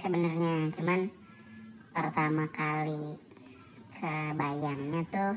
Sebenarnya, 0.00 0.72
cuman 0.72 1.00
pertama 1.92 2.48
kali 2.48 3.20
kebayangnya 3.92 5.04
tuh 5.12 5.34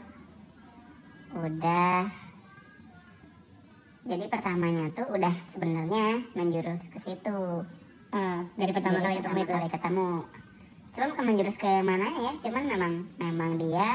udah 1.36 2.08
jadi 4.04 4.26
pertamanya 4.28 4.88
tuh 4.92 5.08
udah 5.10 5.34
sebenarnya 5.50 6.24
menjurus 6.32 6.84
ke 6.88 7.00
situ. 7.00 7.40
Ah, 8.14 8.46
dari 8.56 8.72
pertama 8.72 9.00
Jadi 9.00 9.04
kali 9.04 9.16
ketemu 9.16 9.24
pertama 9.26 9.42
itu. 9.42 9.52
kali 9.52 9.70
ketemu. 9.70 10.10
Cuman 10.94 11.08
bukan 11.10 11.26
menjurus 11.26 11.58
ke 11.58 11.72
mana 11.82 12.08
ya, 12.14 12.32
cuman 12.40 12.64
memang 12.64 12.94
memang 13.18 13.52
dia 13.58 13.90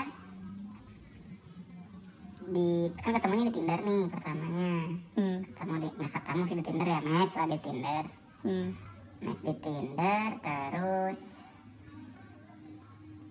di 2.49 2.69
kan 2.97 3.13
ketemunya 3.13 3.45
di 3.47 3.55
Tinder 3.55 3.79
nih 3.79 4.03
pertamanya 4.09 4.73
Hmm. 5.15 5.39
ketemu 5.45 5.75
di 5.79 5.89
nggak 5.95 6.13
ketemu 6.13 6.41
sih 6.43 6.57
di 6.57 6.65
Tinder 6.65 6.89
ya 6.89 7.01
match 7.03 7.35
lah 7.37 7.47
di 7.47 7.59
Tinder 7.61 8.05
Hmm. 8.39 8.69
Di 9.19 9.53
Tinder 9.59 10.29
terus. 10.41 11.21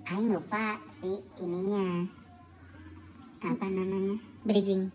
Aing 0.08 0.32
lupa 0.32 0.80
si 1.00 1.12
ininya. 1.40 2.08
Apa 3.44 3.66
namanya? 3.68 4.16
Bridging. 4.48 4.88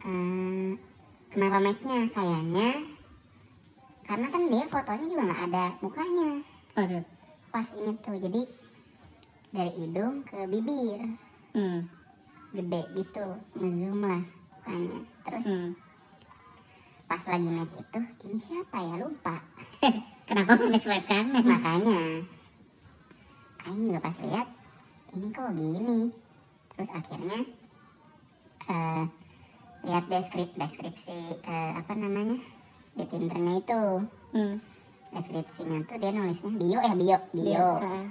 Eh, 0.00 0.70
kenapa 1.28 1.60
matchnya 1.60 2.08
kayaknya 2.08 2.68
karena 4.02 4.26
kan 4.26 4.42
dia 4.50 4.64
fotonya 4.66 5.06
juga 5.06 5.22
nggak 5.28 5.44
ada 5.52 5.64
mukanya. 5.78 6.30
Waduh. 6.74 7.04
pas 7.50 7.66
ini 7.74 7.92
tuh 7.98 8.14
jadi 8.14 8.42
dari 9.50 9.72
hidung 9.74 10.22
ke 10.22 10.46
bibir. 10.46 11.02
Hmm. 11.50 11.82
gede 12.50 12.82
gitu 12.94 13.26
ngezoom 13.58 14.00
lah 14.02 14.22
mukanya. 14.22 14.98
Terus 15.26 15.44
Hmm. 15.46 15.70
pas 17.06 17.22
lagi 17.26 17.50
match 17.50 17.74
itu 17.74 18.00
ini 18.26 18.38
siapa 18.38 18.78
ya? 18.80 18.94
Lupa 19.02 19.38
Kenapa 19.80 20.52
nggak 20.54 20.78
swipe 20.78 21.06
kanan? 21.06 21.42
makanya 21.50 22.00
Aing 23.60 23.82
juga 23.88 24.00
pas 24.00 24.16
lihat 24.20 24.48
ini 25.10 25.26
kok 25.30 25.50
gini 25.52 25.98
terus 26.70 26.90
akhirnya 26.90 27.38
eh 28.66 29.02
lihat 29.82 30.04
deskripsi 30.06 30.54
deskripsi 30.54 31.18
eh, 31.40 31.70
apa 31.74 31.92
namanya 31.92 32.38
di 32.92 33.04
Tindernya 33.04 33.54
itu 33.58 33.82
Hmm. 34.30 34.62
deskripsinya 35.10 35.82
tuh 35.84 35.98
dia 35.98 36.14
nulisnya 36.14 36.50
bio 36.54 36.78
ya 36.78 36.94
bio 36.94 37.18
bio 37.34 37.68
Ah. 37.82 38.06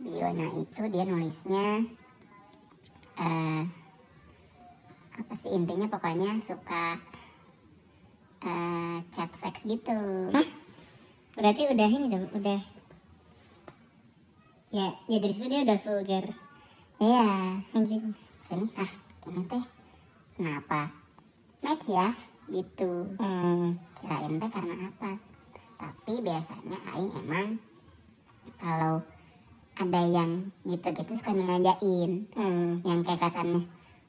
bionya 0.00 0.48
itu 0.56 0.82
dia 0.88 1.04
nulisnya 1.04 1.66
eh 3.14 3.62
apa 5.12 5.32
sih 5.36 5.52
intinya 5.52 5.86
pokoknya 5.86 6.40
suka 6.42 6.96
eh 8.40 8.96
chat 9.12 9.30
seks 9.36 9.60
gitu 9.62 9.98
Hah? 10.32 10.48
Berarti 11.32 11.62
udah 11.64 11.88
ini 11.88 12.06
dong, 12.08 12.26
udah. 12.32 12.60
Ya, 14.68 14.88
ya 15.04 15.16
dari 15.18 15.32
situ 15.32 15.46
dia 15.46 15.62
udah 15.62 15.78
vulgar. 15.78 16.24
iya 16.96 17.24
Anjing. 17.72 18.14
sini 18.42 18.68
ah 18.74 18.90
ini 19.26 19.42
teh 19.44 19.64
kenapa 20.32 20.92
match 21.58 21.88
ya 21.88 22.08
gitu 22.46 23.10
Hmm. 23.16 23.74
kirain 23.92 24.38
teh 24.38 24.48
karena 24.48 24.86
apa 24.86 25.10
tapi 25.74 26.12
biasanya 26.20 26.78
aing 26.88 27.12
emang 27.16 27.48
kalau 28.56 29.02
ada 29.74 30.02
yang 30.06 30.30
gitu-gitu 30.62 31.12
suka 31.12 31.32
ngajain 31.32 32.28
Hmm. 32.32 32.80
yang 32.82 33.02
kayak 33.02 33.18
katanya 33.20 33.60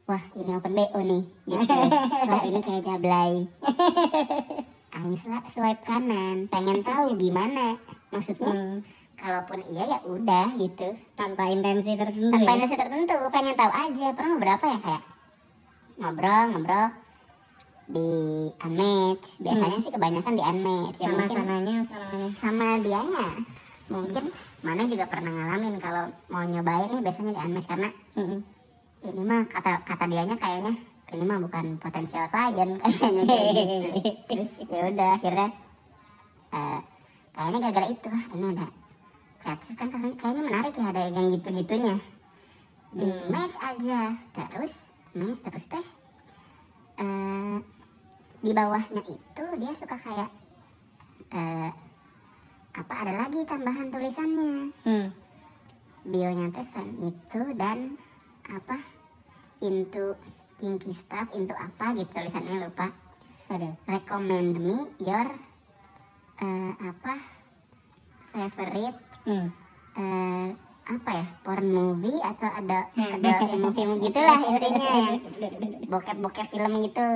wah 0.06 0.24
ini 0.34 0.52
open 0.54 0.72
BO 0.72 1.00
nih 1.02 1.24
gitu 1.46 1.78
wah 2.30 2.42
ini 2.46 2.60
kayak 2.62 2.84
jablay 2.84 3.34
aing 4.94 5.16
swi- 5.16 5.50
swipe 5.50 5.82
kanan. 5.82 6.46
Pengen 6.48 6.80
tahu 6.82 7.14
gimana. 7.16 7.78
Maksudnya 8.10 8.46
Hmm. 8.48 8.78
kalaupun 9.16 9.60
iya 9.68 9.84
ya 9.88 10.00
udah 10.04 10.54
gitu. 10.56 10.88
Tanpa 11.14 11.48
intensi 11.48 11.94
tertentu 11.94 12.30
tanpa 12.30 12.46
ya. 12.46 12.56
intensi 12.56 12.76
tertentu. 12.76 13.16
Pengen 13.30 13.56
tahu 13.56 13.72
aja. 13.72 14.06
Pernah 14.12 14.34
beberapa 14.38 14.66
ya 14.68 14.80
kayak? 14.80 15.04
Ngobrol 15.96 16.44
ngobrol. 16.50 16.88
Di 17.84 18.08
unmatch. 18.60 19.28
Biasanya 19.40 19.78
sih 19.78 19.92
kebanyakan 19.92 20.34
di 20.34 20.44
unmatch. 20.44 20.98
Ya 20.98 21.08
Sama 21.10 21.24
sananya, 21.28 21.76
sama 21.84 22.08
sama 22.32 22.68
dianya. 22.80 23.28
Mungkin 23.84 24.24
mana 24.64 24.82
juga 24.88 25.06
pernah 25.06 25.30
ngalamin 25.30 25.76
kalau 25.78 26.08
mau 26.28 26.42
nyobain 26.42 26.88
nih 26.88 27.02
biasanya 27.02 27.32
di 27.32 27.42
unmatch. 27.42 27.68
Karena 27.68 27.90
Hmm. 28.16 28.40
ini 29.04 29.22
mah 29.22 29.44
kata 29.46 29.84
kata 29.84 30.06
dianya 30.08 30.38
kayaknya 30.38 30.74
ini 31.14 31.24
mah 31.24 31.40
bukan 31.40 31.66
potensial 31.78 32.26
klien 32.28 32.70
kayaknya 32.82 33.24
kayak 33.24 33.52
gitu. 33.54 33.88
terus 34.30 34.52
ya 34.66 34.82
udah 34.90 35.10
akhirnya 35.16 35.48
eh, 36.52 36.80
kayaknya 37.32 37.58
gara-gara 37.60 37.88
itu 37.88 38.08
ah, 38.08 38.26
ini 38.32 38.46
ada 38.52 38.68
chat 39.40 39.60
kan 39.74 39.88
kayaknya 39.90 40.42
menarik 40.42 40.74
ya 40.74 40.86
ada 40.90 41.02
yang 41.08 41.28
gitu 41.30 41.48
gitunya 41.54 41.96
di 42.94 43.10
Hmm. 43.10 43.26
match 43.28 43.58
aja 43.58 44.14
terus 44.32 44.74
match 45.12 45.42
terus 45.42 45.66
teh 45.66 45.86
eh, 46.98 47.58
di 48.40 48.52
bawahnya 48.52 49.02
itu 49.02 49.44
dia 49.58 49.74
suka 49.74 49.98
kayak 49.98 50.30
eh, 51.30 51.70
apa 52.74 52.94
ada 53.02 53.14
lagi 53.18 53.42
tambahan 53.44 53.90
tulisannya 53.90 54.70
Hmm. 54.82 55.08
bionya 56.04 56.52
teh 56.52 56.66
selain 56.68 56.94
itu 57.02 57.42
dan 57.56 57.98
apa 58.46 58.78
into 59.60 60.14
kinky 60.64 60.96
stuff 60.96 61.28
into 61.32 61.52
apa 61.52 61.92
gitu 61.94 62.08
tulisannya 62.10 62.64
lupa 62.64 62.88
Aduh. 63.50 63.76
recommend 63.86 64.56
me 64.58 64.78
your 64.98 65.28
eh, 66.40 66.72
apa 66.80 67.14
favorite 68.32 68.98
Hmm. 69.24 69.48
eh, 69.94 70.48
apa 70.86 71.10
ya 71.14 71.26
porn 71.42 71.64
movie 71.66 72.16
atau 72.18 72.50
ada 72.50 72.80
ada 72.94 73.30
film-film 73.42 74.00
gitulah 74.00 74.40
intinya 74.42 74.88
yang 74.90 75.08
bokep-bokep 75.92 76.48
film 76.50 76.72
gitu 76.82 77.08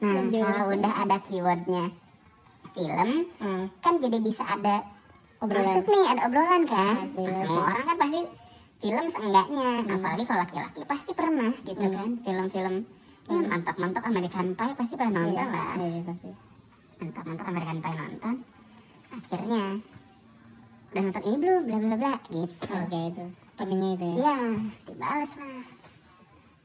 nah 0.00 0.22
kalau 0.26 0.66
udah 0.72 0.94
ada 0.96 1.16
keywordnya 1.20 1.84
film 2.70 3.10
Hmm. 3.38 3.66
kan 3.78 3.98
jadi 3.98 4.18
bisa 4.18 4.42
ada 4.44 4.82
Obrolan. 5.38 5.62
masuk 5.64 5.86
nih 5.86 6.04
ada 6.06 6.20
obrolan 6.24 6.62
kan 6.64 6.94
Nah, 7.16 7.34
semua 7.34 7.62
orang 7.66 7.84
kan 7.84 7.96
pasti 7.96 8.20
film 8.80 9.06
seenggaknya 9.06 9.68
apalagi 9.86 10.24
kalau 10.24 10.40
laki-laki 10.40 10.80
pasti 10.82 11.12
pernah 11.12 11.52
gitu 11.60 11.78
Hmm. 11.80 11.94
kan. 11.94 12.10
Film-film 12.18 12.74
ya 13.26 13.38
mantap-mantap 13.46 14.02
American 14.02 14.46
Pie 14.52 14.74
pasti 14.74 14.94
pernah 14.96 15.12
nonton 15.20 15.36
Iya, 15.36 15.44
lah. 15.46 15.74
iya 15.76 16.00
pasti. 16.02 16.30
mantap-mantap 16.98 17.46
American 17.46 17.78
Pie 17.78 17.96
nonton. 17.96 18.34
Akhirnya 19.10 19.62
udah 20.90 21.02
nonton 21.02 21.22
ini 21.22 21.36
belum? 21.38 21.62
Bla 21.62 21.78
bla 21.78 21.96
bla 21.96 22.12
gitu. 22.26 22.64
Oke 22.66 23.00
itu. 23.06 23.24
Pentingnya 23.54 23.88
itu 23.92 24.06
ya. 24.06 24.14
iya 24.16 24.36
dibales 24.82 25.32
lah. 25.36 25.62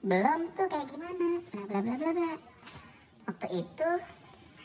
Belum 0.01 0.39
tuh 0.53 0.65
kayak 0.65 0.85
gimana? 0.87 1.27
Bla 1.43 1.63
bla 1.65 1.79
bla 1.81 1.95
bla 1.95 2.09
bla. 2.11 2.31
Waktu 3.25 3.47
itu 3.53 3.89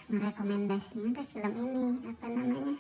merekomendasinya 0.07 1.11
tuh 1.13 1.27
film 1.29 1.53
ini 1.57 1.85
apa 2.07 2.27
namanya? 2.27 2.77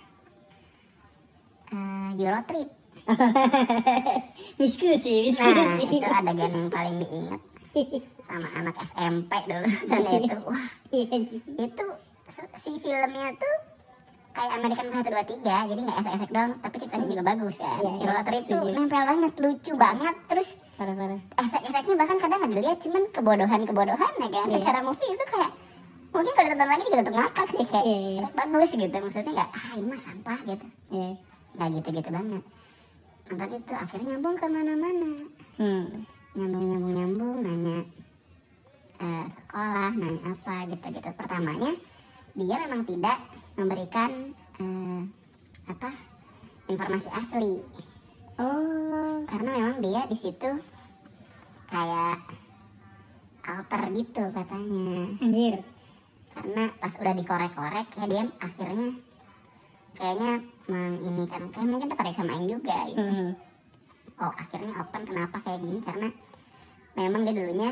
Eh, 1.71 2.11
Eurotrip 2.17 2.69
Diskusi, 4.61 5.33
Nah, 5.33 5.51
diskusi. 5.51 5.85
itu 5.91 6.07
adegan 6.07 6.51
yang 6.51 6.69
paling 6.69 6.97
diingat. 6.99 7.41
Sama 8.23 8.49
anak 8.55 8.77
SMP 8.85 9.33
dulu 9.45 9.67
dan 9.91 10.03
itu 10.17 10.39
wah. 10.43 10.67
Iya 10.91 11.17
itu 11.59 11.85
si 12.57 12.71
filmnya 12.77 13.27
tuh 13.35 13.55
kayak 14.31 14.53
American 14.57 14.87
Pie 14.93 15.03
1 15.03 15.43
2 15.43 15.43
3 15.43 15.71
jadi 15.71 15.81
nggak 15.81 15.99
esek-esek 15.99 16.31
dong 16.31 16.51
tapi 16.57 16.75
ceritanya 16.79 17.07
juga 17.09 17.23
bagus 17.27 17.57
kan 17.57 17.77
Iya, 17.77 17.91
iya, 17.91 18.05
Euro 18.07 18.21
Trip 18.23 18.43
itu 18.45 18.57
nempel 18.71 19.03
banget 19.03 19.33
lucu 19.37 19.73
banget 19.75 20.17
terus 20.25 20.49
esek-eseknya 21.37 21.95
bahkan 21.97 22.17
kadang 22.17 22.39
nggak 22.41 22.53
dilihat 22.55 22.79
cuman 22.81 23.03
kebodohan-kebodohan 23.11 24.13
ya 24.15 24.29
kan. 24.29 24.47
Iya. 24.47 24.57
secara 24.57 24.79
movie 24.81 25.11
itu 25.11 25.25
kayak 25.27 25.51
mungkin 26.11 26.33
kalau 26.33 26.47
ditonton 26.47 26.69
lagi 26.69 26.85
juga 26.85 26.99
tetap 27.01 27.15
ngakak 27.17 27.47
sih 27.49 27.65
kayak 27.67 27.85
Iya, 27.85 27.99
iya. 27.99 28.23
bagus 28.33 28.71
gitu 28.73 28.97
maksudnya 28.97 29.33
nggak 29.33 29.51
ah 29.51 29.71
ini 29.73 29.87
mah 29.89 30.01
sampah 30.01 30.39
gitu. 30.45 30.67
Iya. 30.89 31.11
nggak 31.51 31.69
gitu-gitu 31.75 32.11
banget 32.11 32.43
nonton 33.31 33.51
itu 33.57 33.73
akhirnya 33.73 34.07
nyambung 34.11 34.35
ke 34.35 34.47
mana-mana 34.47 35.11
Hmm. 35.55 35.87
nyambung 36.35 36.65
nyambung 36.67 36.95
nyambung 36.95 37.37
nanya 37.41 37.77
eh, 38.99 39.25
sekolah 39.31 39.91
nanya 39.95 40.21
apa 40.27 40.55
gitu 40.67 40.87
gitu 40.91 41.11
pertamanya 41.15 41.73
dia 42.33 42.57
memang 42.67 42.83
tidak 42.85 43.19
memberikan 43.55 44.11
eh, 44.59 45.01
apa 45.67 45.91
informasi 46.67 47.09
asli 47.13 47.55
Oh. 48.41 49.21
karena 49.29 49.77
dia 49.79 50.09
di 50.09 50.17
situ 50.17 50.51
kayak 51.69 52.25
alter 53.45 53.83
gitu 53.93 54.25
katanya 54.33 55.13
Anjir. 55.21 55.61
karena 56.33 56.73
pas 56.73 56.93
udah 56.97 57.15
dikorek-korek 57.15 57.87
kayak 57.93 58.09
dia 58.09 58.23
akhirnya 58.41 58.97
kayaknya 60.01 60.33
menginikan 60.65 61.43
kayak 61.53 61.67
mungkin 61.67 61.89
tertarik 61.89 62.15
sama 62.15 62.33
Aing 62.33 62.49
juga 62.49 62.79
gitu. 62.89 63.05
Hmm. 63.05 63.31
oh 64.17 64.33
akhirnya 64.35 64.73
open 64.79 65.03
kenapa 65.05 65.37
kayak 65.41 65.61
gini 65.61 65.81
karena 65.81 66.09
memang 66.93 67.21
dia 67.23 67.35
dulunya 67.35 67.71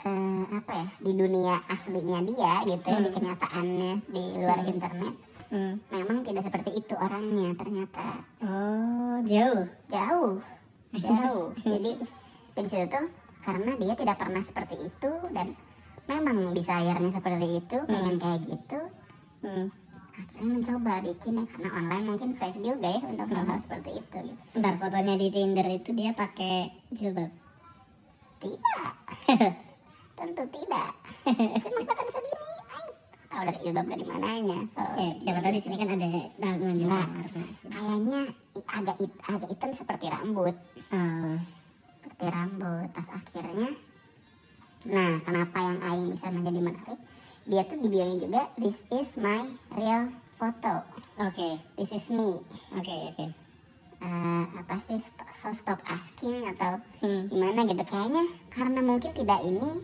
eh, 0.00 0.42
apa 0.50 0.72
ya 0.74 0.86
di 0.98 1.12
dunia 1.12 1.54
aslinya 1.66 2.18
dia 2.22 2.52
gitu 2.64 2.86
ya, 2.86 2.98
di 2.98 3.04
Hmm. 3.04 3.14
kenyataannya 3.14 3.92
di 4.06 4.22
luar 4.38 4.58
Hmm. 4.58 4.70
internet 4.70 5.14
Hmm. 5.48 5.74
memang 5.88 6.18
tidak 6.22 6.44
seperti 6.44 6.70
itu 6.74 6.94
orangnya 6.94 7.50
ternyata 7.54 8.04
Oh, 8.38 9.16
jauh. 9.24 9.64
jauh 9.86 10.32
jauh 10.94 11.46
jadi 11.72 11.90
di 12.54 12.62
situ 12.64 12.86
tuh 12.86 13.06
karena 13.40 13.72
dia 13.76 13.94
tidak 13.94 14.16
pernah 14.18 14.42
seperti 14.42 14.76
itu 14.78 15.12
dan 15.30 15.56
memang 16.04 16.52
desire-nya 16.52 17.10
seperti 17.10 17.46
itu 17.56 17.76
pengen 17.84 18.16
kayak 18.16 18.40
gitu 18.44 18.80
Hmm. 19.38 19.70
Akhirnya 20.18 20.46
mencoba 20.52 20.92
bikin 21.00 21.32
ya 21.32 21.44
karena 21.46 21.68
online 21.72 22.04
mungkin 22.06 22.30
safe 22.34 22.58
juga 22.58 22.88
ya 22.88 23.00
untuk 23.00 23.28
hal-hal 23.28 23.58
seperti 23.58 23.90
itu 23.96 24.16
gitu. 24.24 24.42
Ntar 24.54 24.74
fotonya 24.76 25.14
di 25.14 25.28
Tinder 25.28 25.66
itu 25.68 25.90
dia 25.92 26.10
pakai 26.12 26.54
jilbab. 26.90 27.30
tidak. 28.38 28.92
Tentu 30.18 30.42
tidak. 30.48 30.90
Cuma 31.60 31.80
bahkan 31.84 32.06
segini 32.08 32.46
tahu 33.28 33.40
dari 33.44 33.58
jilbab 33.60 33.86
dari 33.86 34.04
mananya. 34.04 34.58
Oh, 34.74 34.94
Eh, 34.96 35.12
siapa 35.20 35.38
tahu 35.38 35.52
di 35.52 35.60
sini 35.60 35.76
kan 35.76 35.88
ada 35.88 36.06
dalam 36.34 36.58
Nah. 36.80 37.06
kayaknya 37.64 38.20
agak 38.66 38.96
it- 38.98 39.20
agak 39.24 39.48
hitam 39.48 39.70
seperti 39.72 40.06
rambut. 40.08 40.54
Oh. 40.88 41.36
seperti 41.98 42.24
rambut 42.26 42.88
pas 42.88 43.08
akhirnya. 43.12 43.70
Nah 44.84 45.12
kenapa 45.20 45.58
yang 45.60 45.78
Aing 45.80 46.08
bisa 46.10 46.26
menjadi 46.28 46.60
menarik 46.60 46.98
dia 47.48 47.64
tuh 47.64 47.78
di 47.78 47.88
bio 47.88 48.04
juga 48.14 48.52
this 48.54 48.76
is 48.90 49.08
my 49.16 49.42
real 49.72 50.12
photo 50.36 50.84
Oke, 51.18 51.48
this 51.74 51.90
is 51.90 52.06
me 52.08 52.38
oke, 52.70 52.94
oke. 53.10 53.26
Eh, 53.98 54.44
apa 54.54 54.78
sih 54.80 54.94
st- 54.96 55.32
so 55.34 55.50
stop 55.50 55.82
asking 55.84 56.46
atau 56.46 56.78
Hmm. 56.98 57.26
gimana 57.26 57.64
gitu 57.64 57.82
kayaknya 57.82 58.22
karena 58.48 58.78
mungkin 58.78 59.10
tidak 59.10 59.40
ini 59.42 59.82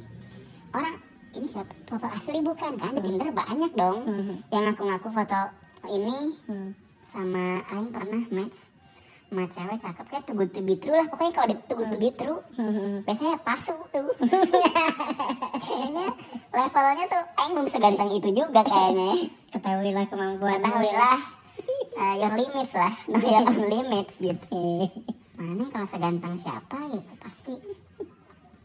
orang 0.71 1.03
ini 1.33 1.47
siapa 1.49 1.75
foto 1.85 2.07
asli 2.07 2.39
bukan 2.39 2.79
kan 2.79 2.95
di 2.95 3.03
Tinder 3.03 3.33
banyak 3.33 3.73
dong 3.75 3.99
Hmm. 4.05 4.37
yang 4.49 4.63
ngaku-ngaku 4.65 5.09
foto 5.11 5.41
ini 5.89 6.39
Hmm. 6.47 6.71
sama 7.05 7.59
Aing 7.67 7.91
pernah 7.91 8.23
match 8.29 8.59
sama 9.25 9.45
cewek 9.49 9.79
cakep 9.79 10.07
kayak 10.07 10.23
tuh 10.23 10.35
good 10.35 10.51
to 10.51 10.61
be 10.61 10.75
true 10.75 10.93
lah 10.93 11.07
pokoknya 11.07 11.33
kalau 11.33 11.49
di 11.49 11.57
to 11.59 11.97
be 11.97 12.11
true 12.13 12.39
Hmm. 12.55 13.03
biasanya 13.03 13.35
palsu 13.41 13.75
tuh 13.89 14.07
kayaknya 15.65 16.07
levelnya 16.49 17.05
tuh 17.09 17.23
Aing 17.37 17.53
belum 17.53 17.69
seganteng 17.69 18.11
itu 18.13 18.29
juga 18.31 18.61
kayaknya 18.63 19.07
ya 19.11 19.17
Ketahuilah 19.51 20.05
kemampuan. 20.07 20.59
ketahuilah 20.61 21.19
uh, 21.95 22.15
your 22.17 22.33
limits 22.33 22.75
lah 22.75 22.93
know 23.07 23.23
your 23.27 23.43
own 23.43 23.63
limits 23.65 24.15
gitu 24.17 24.47
Eh, 25.35 25.43
mana 25.43 25.67
kalau 25.69 25.89
seganteng 25.89 26.35
siapa 26.39 26.79
gitu 26.89 27.13
pasti 27.19 27.55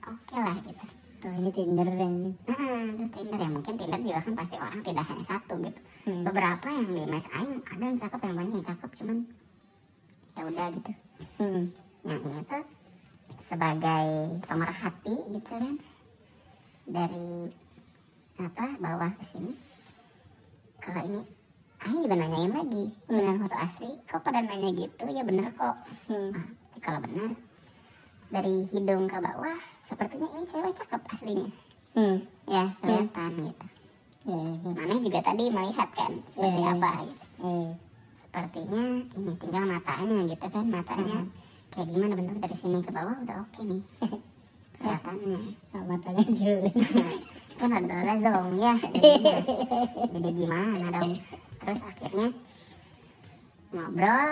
oke 0.03 0.35
lah 0.35 0.57
gitu 0.59 0.85
Tuh 1.19 1.33
ini 1.33 1.51
Tinder 1.51 1.83
dan 1.89 2.13
Nah, 2.47 2.55
terus 2.95 3.11
Tinder 3.11 3.35
ya 3.37 3.49
mungkin 3.49 3.73
Tinder 3.75 3.99
juga 3.99 4.21
kan 4.21 4.33
pasti 4.37 4.55
orang 4.55 4.79
tidak 4.79 5.03
hanya 5.03 5.25
satu 5.25 5.53
gitu. 5.59 5.79
Hmm. 6.07 6.23
Beberapa 6.23 6.67
yang 6.69 6.87
di 6.87 7.03
mes 7.03 7.27
aing 7.29 7.59
ada 7.59 7.83
yang 7.83 7.97
cakep 7.97 8.19
yang 8.23 8.35
banyak 8.37 8.53
yang 8.55 8.63
cakep 8.65 8.89
cuman 8.95 9.17
ya 10.39 10.47
udah 10.47 10.67
gitu. 10.71 10.91
Hmm. 11.35 11.63
Yang 12.07 12.19
ini 12.23 12.39
tuh 12.47 12.63
sebagai 13.43 14.07
pemerhati 14.47 15.15
gitu 15.29 15.49
kan 15.51 15.75
dari 16.87 17.27
apa 18.39 18.65
bawah 18.79 19.11
ke 19.19 19.23
sini. 19.27 19.51
Kalau 20.79 21.01
ini 21.03 21.21
aing 21.79 21.99
juga 22.01 22.15
nanyain 22.15 22.51
lagi 22.51 22.83
benar 23.05 23.35
foto 23.37 23.57
asli 23.57 23.89
kok 24.03 24.19
pada 24.19 24.39
nanya 24.39 24.69
gitu 24.73 25.03
ya 25.05 25.23
bener 25.23 25.51
kok. 25.53 25.75
Hmm. 26.07 26.31
Nah, 26.31 26.47
kalau 26.79 26.99
benar 27.03 27.35
dari 28.29 28.63
hidung 28.65 29.05
ke 29.05 29.17
bawah 29.17 29.59
sepertinya 29.83 30.27
ini 30.31 30.45
cewek 30.45 30.73
cakep 30.73 31.01
aslinya 31.09 31.49
Hmm. 31.89 32.21
ya 32.45 32.69
kelihatan 32.79 33.49
gitu 33.49 33.65
Ya, 34.29 34.37
ya. 34.37 34.71
mana 34.77 34.93
juga 35.01 35.19
tadi 35.25 35.49
melihat 35.49 35.89
kan 35.89 36.13
seperti 36.29 36.61
Iya. 36.61 36.71
apa 36.77 36.91
gitu 37.01 37.25
sepertinya 38.29 39.01
ini 39.17 39.33
tinggal 39.41 39.63
matanya 39.65 40.17
gitu 40.29 40.45
kan 40.53 40.65
matanya 40.69 41.19
kayak 41.73 41.87
gimana 41.89 42.13
bentuk 42.13 42.37
dari 42.37 42.57
sini 42.61 42.77
ke 42.85 42.91
bawah 42.93 43.17
udah 43.25 43.37
oke 43.41 43.61
nih. 43.65 43.81
Kelihatannya. 44.79 45.39
Oh, 45.73 45.83
matanya 45.89 46.25
juling. 46.29 46.77
kan 47.59 47.69
ada 47.73 48.13
zong 48.21 48.49
ya. 48.61 48.73
Jadi, 48.77 49.11
jadi 50.13 50.29
gimana 50.29 50.85
dong? 50.93 51.11
Terus 51.59 51.81
akhirnya 51.81 52.27
ngobrol 53.73 54.29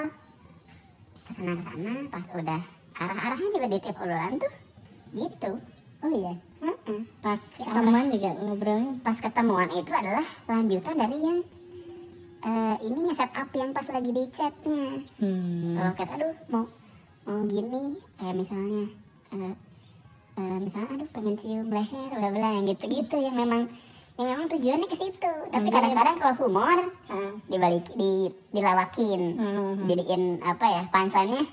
ke 1.28 1.32
sana 1.34 1.52
ke 1.58 1.64
sana 1.66 1.92
pas 2.14 2.26
udah 2.38 2.62
arah-arahnya 3.02 3.50
juga 3.50 3.68
di 3.68 3.78
tiap 3.82 3.98
obrolan 3.98 4.34
tuh. 4.38 4.54
Gitu. 5.18 5.52
Oh 5.98 6.12
iya, 6.14 6.34
pas 7.26 7.42
ketemuan 7.58 8.06
juga 8.14 8.30
ngobrolnya. 8.38 8.94
pas 9.02 9.18
ketemuan 9.18 9.70
itu 9.74 9.90
adalah 9.90 10.26
lanjutan 10.46 10.94
dari 10.94 11.18
yang 11.18 11.40
eh, 12.48 12.76
ininya 12.82 13.14
setup 13.14 13.50
yang 13.52 13.70
pas 13.72 13.88
lagi 13.88 14.10
di 14.10 14.24
chatnya 14.32 15.04
Hmm. 15.20 15.76
kalau 15.76 15.92
kata 15.94 16.14
aduh 16.16 16.36
mau 16.48 16.64
mau 17.26 17.40
gini 17.44 17.84
kayak 18.16 18.36
misalnya 18.36 18.84
eh, 19.30 19.54
eh, 20.34 20.58
misalnya 20.58 20.92
aduh 20.96 21.10
pengen 21.12 21.36
cium 21.36 21.68
leher 21.68 22.10
bla 22.10 22.30
bla 22.30 22.50
yang 22.54 22.66
gitu 22.66 22.86
gitu 22.88 23.16
yang 23.20 23.36
memang 23.36 23.68
yang 24.16 24.28
memang 24.28 24.48
tujuannya 24.48 24.88
ke 24.88 24.98
situ 24.98 25.34
tapi 25.46 25.62
Hmm. 25.62 25.76
kadang-kadang 25.76 26.16
kalau 26.18 26.36
humor 26.40 26.78
Ah. 27.06 27.32
dibalik 27.46 27.86
di 27.94 28.12
dilawakin 28.50 29.22
Hmm. 29.36 29.76
jadiin 29.86 30.24
apa 30.42 30.66
ya 30.66 30.82
punchline-nya 30.88 31.44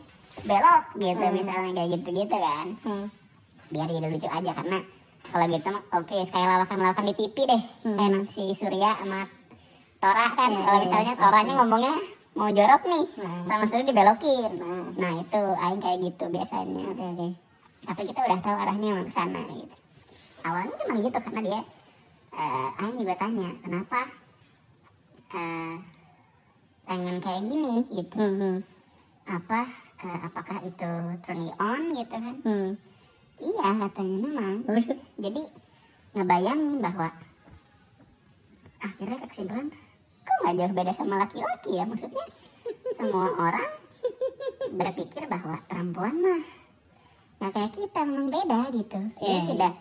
belok 0.40 0.84
gitu 0.96 1.20
Hmm. 1.20 1.34
misalnya 1.34 1.70
kayak 1.74 1.90
gitu 1.92 2.08
gitu 2.14 2.36
kan 2.36 2.66
Hmm. 2.80 3.06
biar 3.66 3.88
jadi 3.88 4.08
lucu 4.08 4.28
aja 4.28 4.52
karena 4.54 4.78
kalau 5.24 5.46
gitu 5.48 5.70
oke 5.90 6.16
kayak 6.30 6.48
lawakan-lawakan 6.48 7.04
di 7.04 7.14
TV 7.16 7.36
deh 7.44 7.62
Hmm. 7.82 7.96
kayak 7.96 8.12
si 8.30 8.42
Surya 8.54 8.90
sama 8.94 9.20
Tora 10.04 10.26
kan 10.28 10.48
Iya, 10.48 10.60
kalau 10.60 10.76
iya, 10.76 10.84
misalnya 10.84 11.08
iya, 11.08 11.16
Toranya 11.16 11.44
pasti. 11.46 11.58
ngomongnya 11.58 11.94
mau 12.34 12.50
jorok 12.50 12.82
nih 12.84 13.04
Hmm. 13.14 13.42
sama 13.46 13.64
Surya 13.64 13.84
dibelokin 13.84 14.50
Hmm. 14.54 14.86
nah 14.94 15.12
itu 15.16 15.40
aing 15.56 15.80
kayak 15.80 15.98
gitu 16.02 16.24
biasanya 16.28 16.84
Oke, 16.84 17.04
oke. 17.08 17.28
tapi 17.84 18.00
kita 18.04 18.20
udah 18.22 18.38
tahu 18.40 18.56
arahnya 18.58 18.88
emang 18.90 19.06
ke 19.06 19.12
sana 19.12 19.40
gitu 19.48 19.76
awalnya 20.42 20.74
cuma 20.76 20.94
gitu 20.98 21.18
karena 21.18 21.40
dia 21.42 21.60
eh 22.34 22.68
aing 22.76 22.96
juga 22.98 23.14
tanya 23.16 23.48
kenapa 23.58 24.00
eh 25.32 25.74
pengen 26.84 27.16
kayak 27.18 27.42
gini 27.44 27.72
gitu 27.88 28.14
Hmm. 28.14 28.36
hmm. 28.36 28.56
apa 29.26 29.60
eh, 29.98 30.18
apakah 30.22 30.58
itu 30.62 30.90
turn 31.22 31.40
you 31.40 31.54
on 31.56 31.82
gitu 31.92 32.12
kan 32.14 32.36
Hmm. 32.42 32.70
iya 33.40 33.68
katanya 33.78 34.16
memang 34.20 34.56
Waduh. 34.64 34.98
jadi 35.16 35.42
ngebayangin 36.12 36.78
bahwa 36.78 37.08
akhirnya 38.78 39.16
ke 39.16 39.26
kesimpulan 39.28 39.68
kok 40.24 40.36
nggak 40.40 40.54
jauh 40.56 40.74
beda 40.74 40.92
sama 40.92 41.14
laki-laki 41.18 41.70
ya 41.72 41.84
maksudnya 41.84 42.24
semua 42.92 43.28
orang 43.32 43.70
berpikir 44.70 45.22
bahwa 45.26 45.60
perempuan 45.64 46.14
mah 46.16 46.42
nggak 47.36 47.52
kayak 47.52 47.72
kita 47.72 48.00
memang 48.02 48.28
beda 48.28 48.60
gitu 48.72 49.00
dia 49.14 49.28
Iya. 49.28 49.40
tidak 49.46 49.72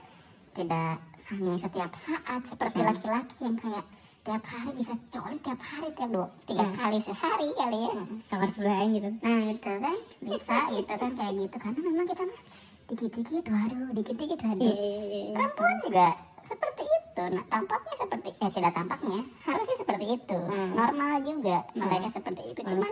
tidak 0.53 0.95
sange 1.19 1.53
setiap 1.57 1.91
saat 1.95 2.41
seperti 2.43 2.77
Hmm. 2.77 2.89
laki-laki 2.89 3.37
yang 3.41 3.55
kayak 3.55 3.85
tiap 4.21 4.43
hari 4.45 4.71
bisa 4.73 4.93
coli 5.09 5.37
tiap 5.37 5.59
hari 5.59 5.89
tiap 5.91 6.09
dua 6.09 6.27
tiga 6.43 6.61
Hmm. 6.61 6.75
kali 6.75 6.99
sehari 6.99 7.47
kali 7.51 7.77
ya 7.81 7.93
Kamar 8.25 8.49
sebelah 8.49 8.77
aing 8.77 8.93
gitu. 8.93 9.09
Nah 9.17 9.39
gitu 9.45 9.71
kan 9.77 9.97
bisa 10.21 10.57
gitu 10.71 10.93
kan 10.93 11.11
kayak 11.13 11.33
gitu 11.37 11.55
karena 11.57 11.79
memang 11.81 12.05
kita 12.05 12.23
mah 12.23 12.41
dikit-dikit 12.83 13.43
waduh 13.47 13.89
dikit-dikit 13.93 14.37
Iya, 14.37 14.47
waduh 14.49 14.65
iya, 14.67 14.97
iya. 14.99 15.33
perempuan 15.33 15.75
juga 15.81 16.07
seperti 16.43 16.83
itu 16.83 17.23
nah 17.29 17.43
tampaknya 17.47 17.95
seperti 17.95 18.29
eh 18.35 18.51
tidak 18.51 18.73
tampaknya 18.73 19.19
harusnya 19.41 19.77
seperti 19.77 20.05
itu 20.13 20.39
Hmm. 20.39 20.71
normal 20.73 21.13
juga 21.21 21.57
mereka 21.73 22.07
seperti 22.11 22.41
itu 22.47 22.61
cuma 22.63 22.87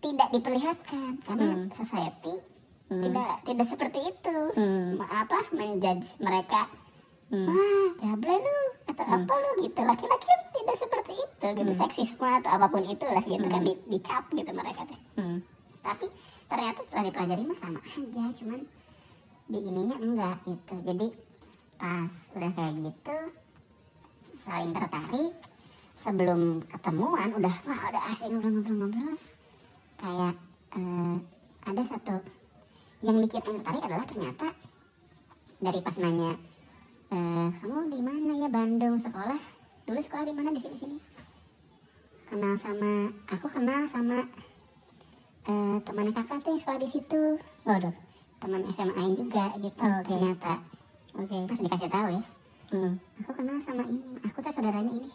tidak 0.00 0.28
diperlihatkan 0.30 1.10
karena 1.22 1.46
Hmm. 1.50 1.68
society 1.70 2.34
Hmm. 2.84 3.02
tidak 3.02 3.30
tidak 3.42 3.66
seperti 3.66 3.98
itu 4.04 4.36
Hmm. 4.52 5.00
Apa 5.00 5.38
menjudge 5.50 6.08
mereka 6.18 6.68
Hmm. 7.26 7.48
wah 7.48 7.88
jable 7.96 8.36
lu 8.38 8.58
atau 8.86 9.02
Hmm. 9.02 9.16
apa 9.18 9.32
lu 9.34 9.50
gitu 9.62 9.80
laki-laki 9.80 10.26
kan 10.26 10.40
tidak 10.52 10.76
seperti 10.76 11.12
itu 11.16 11.46
gitu 11.54 11.72
Hmm. 11.72 11.80
seksisme 11.80 12.28
atau 12.28 12.50
apa 12.52 12.66
pun 12.68 12.84
itulah 12.84 13.24
gitu 13.24 13.42
kan 13.42 13.58
Hmm. 13.58 13.66
di- 13.66 13.82
dicap 13.90 14.24
gitu 14.28 14.50
mereka 14.52 14.84
teh 14.84 15.00
Hmm. 15.16 15.40
tapi 15.80 16.06
ternyata 16.44 16.80
setelah 16.84 17.04
dipelajari 17.04 17.42
mah 17.42 17.58
sama 17.58 17.80
aja 17.82 18.24
cuman 18.34 18.60
di 19.44 19.58
ininya 19.58 19.96
enggak 19.98 20.36
gitu 20.42 20.74
jadi 20.82 21.06
pas 21.84 22.08
udah 22.32 22.50
kayak 22.56 22.74
gitu 22.80 23.18
saling 24.40 24.72
tertarik. 24.72 25.32
Sebelum 26.00 26.40
ketemuan 26.68 27.28
udah 27.36 27.54
wah 27.64 27.80
udah 27.92 28.02
asik 28.12 28.28
ngobrol-ngobrol-ngobrol. 28.32 29.16
Kayak 30.00 30.34
eh, 30.76 31.16
ada 31.64 31.82
satu 31.84 32.16
yang 33.04 33.20
bikin 33.20 33.40
Aing 33.44 33.60
tertarik 33.60 33.82
adalah 33.84 34.06
ternyata 34.08 34.48
dari 35.60 35.80
pas 35.84 35.96
nanya 36.00 36.32
eh, 37.12 37.48
kamu 37.60 37.92
di 37.92 38.00
mana 38.00 38.32
ya 38.40 38.48
Bandung? 38.48 38.96
Sekolah? 38.96 39.40
Dulu 39.84 40.00
sekolah 40.00 40.24
di 40.24 40.32
mana? 40.32 40.56
Di 40.56 40.60
sini 40.64 40.76
sini. 40.80 40.96
Kenal 42.24 42.56
sama 42.56 43.12
aku 43.28 43.46
kenal 43.52 43.84
sama 43.92 44.24
eh, 45.44 45.76
teman 45.84 46.08
kakak 46.16 46.40
tuh 46.40 46.56
yang 46.56 46.60
sekolah 46.64 46.80
di 46.80 46.88
situ. 46.88 47.22
Waduh. 47.68 47.92
teman 48.40 48.60
SMA 48.72 49.04
juga 49.16 49.56
gitu 49.56 49.80
Oh, 49.80 49.88
oke. 50.00 50.04
ternyata 50.04 50.60
Oke. 51.14 51.36
terus 51.46 51.60
dikasih 51.60 51.88
tahu 51.88 52.08
ya 52.12 52.22
Hmm. 52.66 52.98
aku 53.16 53.30
kenal 53.32 53.58
sama 53.60 53.84
ini 53.84 54.18
aku 54.20 54.38
tuh 54.40 54.50
saudaranya 54.50 54.92
ini 54.92 55.10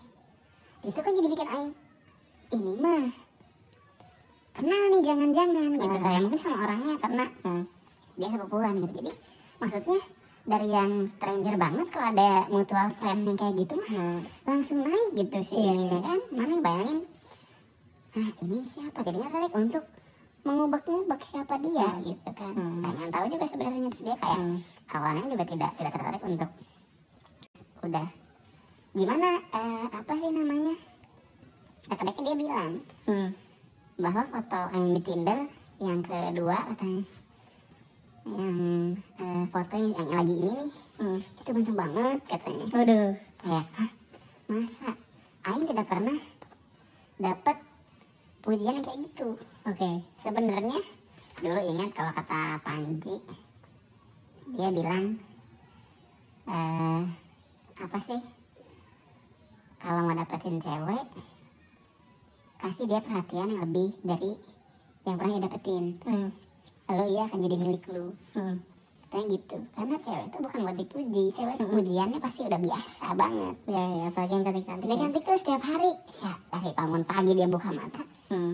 itu 0.82 0.96
kan 0.96 1.12
jadi 1.12 1.28
bikin 1.28 1.50
Aing 1.50 1.74
ini 2.50 2.72
mah 2.78 3.04
kenal 4.52 4.82
nih 4.90 5.02
jangan-jangan 5.02 5.72
gitu 5.74 5.86
Ah. 5.90 6.02
kayak 6.02 6.20
mungkin 6.22 6.40
sama 6.40 6.58
orangnya 6.62 6.94
karena 6.98 7.26
Hmm. 7.42 7.64
dia 8.16 8.28
sepupuan 8.30 8.74
gitu 8.78 8.94
jadi 8.96 9.12
maksudnya 9.58 10.00
dari 10.42 10.68
yang 10.68 10.92
stranger 11.10 11.56
banget 11.56 11.88
kalau 11.90 12.08
ada 12.10 12.30
mutual 12.48 12.88
friend 12.94 13.22
yang 13.24 13.38
kayak 13.38 13.56
gitu 13.58 13.74
mah 13.76 13.90
Hmm. 13.90 14.20
langsung 14.46 14.80
naik 14.82 15.10
gitu 15.14 15.38
sih 15.46 15.58
Iya, 15.58 15.72
ininya 15.74 15.90
iya. 15.92 16.06
kan 16.06 16.20
mana 16.30 16.50
yang 16.50 16.64
bayangin 16.64 17.00
ah 18.10 18.30
ini 18.40 18.58
siapa 18.68 19.00
jadinya 19.00 19.28
tertarik 19.28 19.54
untuk 19.54 19.84
mengubek-ngubek 20.40 21.22
siapa 21.22 21.54
dia 21.58 21.88
gitu 22.02 22.30
kan 22.32 22.52
Hmm. 22.52 22.82
pengen 22.82 23.10
tahu 23.10 23.26
juga 23.28 23.46
sebenarnya 23.46 23.90
terus 23.90 24.04
dia 24.06 24.16
kayak 24.16 24.40
Hmm. 24.40 24.60
Awalnya 24.90 25.26
juga 25.28 25.46
tidak 25.46 25.72
tidak 25.76 25.92
tertarik 25.94 26.22
untuk 26.24 26.50
udah 27.80 28.08
gimana 28.92 29.30
eh, 29.40 29.86
apa 29.88 30.14
sih 30.14 30.32
namanya 30.32 30.76
kata 31.90 32.12
dia 32.16 32.36
bilang 32.36 32.72
Hmm. 33.06 33.30
bahwa 33.98 34.22
foto 34.24 34.62
yang 34.72 34.86
di 34.94 35.02
Tinder 35.02 35.40
yang 35.80 36.02
kedua 36.02 36.58
katanya 36.70 37.04
yang 38.26 38.58
eh, 39.18 39.44
foto 39.48 39.74
yang, 39.74 39.94
yang 39.96 40.10
lagi 40.14 40.36
ini 40.36 40.52
nih 40.54 40.72
Hmm. 41.00 41.20
itu 41.24 41.50
ganteng 41.50 41.78
banget 41.80 42.20
katanya 42.28 42.66
Waduh. 42.70 43.10
kayak 43.40 43.66
Hah, 43.72 43.90
masa 44.46 44.90
Aing 45.42 45.64
tidak 45.64 45.88
pernah 45.88 46.18
dapat 47.16 47.58
pujian 48.40 48.76
yang 48.76 48.84
kayak 48.84 49.00
gitu 49.08 49.28
Oke. 49.64 49.90
sebenarnya 50.20 50.80
dulu 51.40 51.60
ingat 51.64 51.90
kalau 51.96 52.12
kata 52.12 52.60
Panji 52.60 53.16
dia 54.50 54.70
bilang 54.70 55.06
eh 56.46 57.02
apa 57.76 57.98
sih 58.00 58.22
kalau 59.78 60.02
mau 60.04 60.14
dapetin 60.14 60.58
cewek 60.58 61.06
kasih 62.58 62.86
dia 62.86 63.00
perhatian 63.00 63.48
yang 63.50 63.62
lebih 63.64 63.90
dari 64.02 64.32
yang 65.04 65.16
pernah 65.16 65.34
dia 65.34 65.46
dapetin 65.46 65.86
Hmm. 66.02 66.30
lalu 66.86 67.06
ia 67.12 67.24
akan 67.24 67.40
jadi 67.40 67.56
milik 67.56 67.84
lu 67.88 68.12
Hmm. 68.32 68.58
kayak 69.08 69.26
gitu 69.32 69.58
karena 69.72 69.96
cewek 69.98 70.26
itu 70.26 70.38
bukan 70.40 70.60
buat 70.62 70.78
dipuji 70.78 71.24
cewek 71.32 71.56
itu 71.56 71.66
pujiannya 71.68 72.20
pasti 72.20 72.42
udah 72.44 72.60
biasa 72.60 73.06
banget 73.14 73.56
Ya, 73.66 73.82
ya, 73.82 74.04
apalagi 74.08 74.34
yang 74.34 74.44
cantik-cantik. 74.44 74.86
dia 74.86 74.92
ya. 74.92 75.00
cantik 75.00 75.24
tuh 75.24 75.38
setiap 75.38 75.62
hari 75.64 75.92
Syah, 76.10 76.38
dari 76.50 76.70
bangun 76.74 77.04
pagi 77.04 77.32
dia 77.32 77.48
buka 77.48 77.70
mata 77.70 78.04
Hmm. 78.28 78.54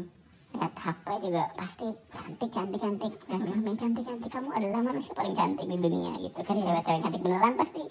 Lihat 0.55 0.73
HP 0.73 1.07
juga 1.21 1.43
pasti 1.53 1.87
cantik 2.09 2.49
cantik 2.49 2.79
cantik. 2.79 3.13
Lihat 3.27 3.61
yang 3.61 3.77
cantik 3.77 4.03
cantik. 4.03 4.29
Kamu 4.29 4.49
adalah 4.49 4.81
manusia 4.81 5.13
paling 5.13 5.35
cantik 5.35 5.65
di 5.65 5.77
dunia 5.77 6.11
gitu 6.17 6.39
kan. 6.39 6.55
Iya. 6.55 6.63
cewek-cewek 6.65 7.01
cantik 7.03 7.21
beneran 7.21 7.53
pasti 7.55 7.83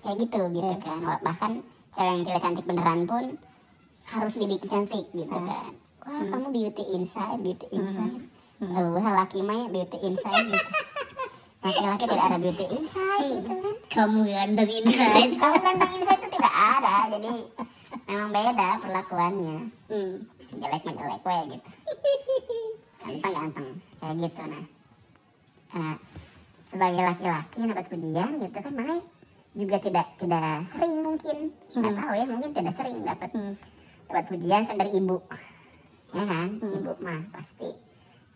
kayak 0.00 0.16
gitu 0.18 0.40
gitu 0.50 0.72
Iya. 0.72 0.78
kan. 0.80 1.00
Bahkan 1.20 1.52
cewek 1.92 2.08
yang 2.08 2.20
tidak 2.24 2.40
cantik 2.40 2.64
beneran 2.64 3.00
pun 3.04 3.24
harus 4.02 4.34
dibikin 4.34 4.68
cantik 4.68 5.04
gitu 5.12 5.30
Hmm. 5.32 5.46
kan. 5.46 5.72
Wah 6.02 6.22
kamu 6.26 6.46
beauty 6.50 6.84
inside 6.92 7.38
beauty 7.38 7.66
inside. 7.70 8.26
Hmm. 8.58 8.74
oh, 8.74 9.14
laki 9.14 9.38
mah 9.40 9.66
beauty 9.66 9.98
inside 10.02 10.46
gitu. 10.48 10.68
Laki-laki 11.62 12.04
tidak 12.10 12.26
ada 12.26 12.38
beauty 12.38 12.66
inside 12.68 13.26
gitu 13.28 13.50
kan. 13.54 13.74
Kamu 13.86 14.18
ganteng 14.24 14.70
inside. 14.72 15.30
kalau 15.38 15.58
ganteng 15.58 15.92
inside 15.94 16.18
itu 16.18 16.28
tidak 16.32 16.54
ada. 16.58 16.94
Jadi 17.12 17.30
memang 18.02 18.30
beda 18.30 18.68
perlakuannya. 18.82 19.56
Hmm. 19.86 20.14
Jelek 20.54 20.82
mah 20.82 20.94
jelek 20.94 21.20
we 21.22 21.36
gitu 21.50 21.68
ganteng 23.02 23.32
ganteng 23.34 23.68
kayak 23.98 24.16
gitu 24.20 24.42
nah 24.46 24.64
Eh, 25.72 25.96
sebagai 26.68 27.00
laki-laki 27.00 27.64
dapat 27.64 27.86
pujian 27.88 28.30
gitu 28.36 28.58
kan 28.60 28.72
malah 28.76 29.00
juga 29.52 29.76
tidak 29.78 30.06
tidak 30.16 30.68
sering 30.68 31.00
mungkin 31.00 31.36
nggak 31.70 31.80
Hmm. 31.86 31.96
tahu 31.98 32.12
ya 32.12 32.24
mungkin 32.26 32.50
tidak 32.52 32.74
sering 32.74 32.96
dapat 33.00 33.30
Hmm. 33.32 33.54
dapat 34.04 34.24
pujian 34.28 34.62
dari 34.68 34.90
ibu 34.92 35.16
ya 36.12 36.22
kan 36.22 36.48
Hmm. 36.60 36.76
ibu 36.76 36.92
mah 36.98 37.20
pasti 37.30 37.68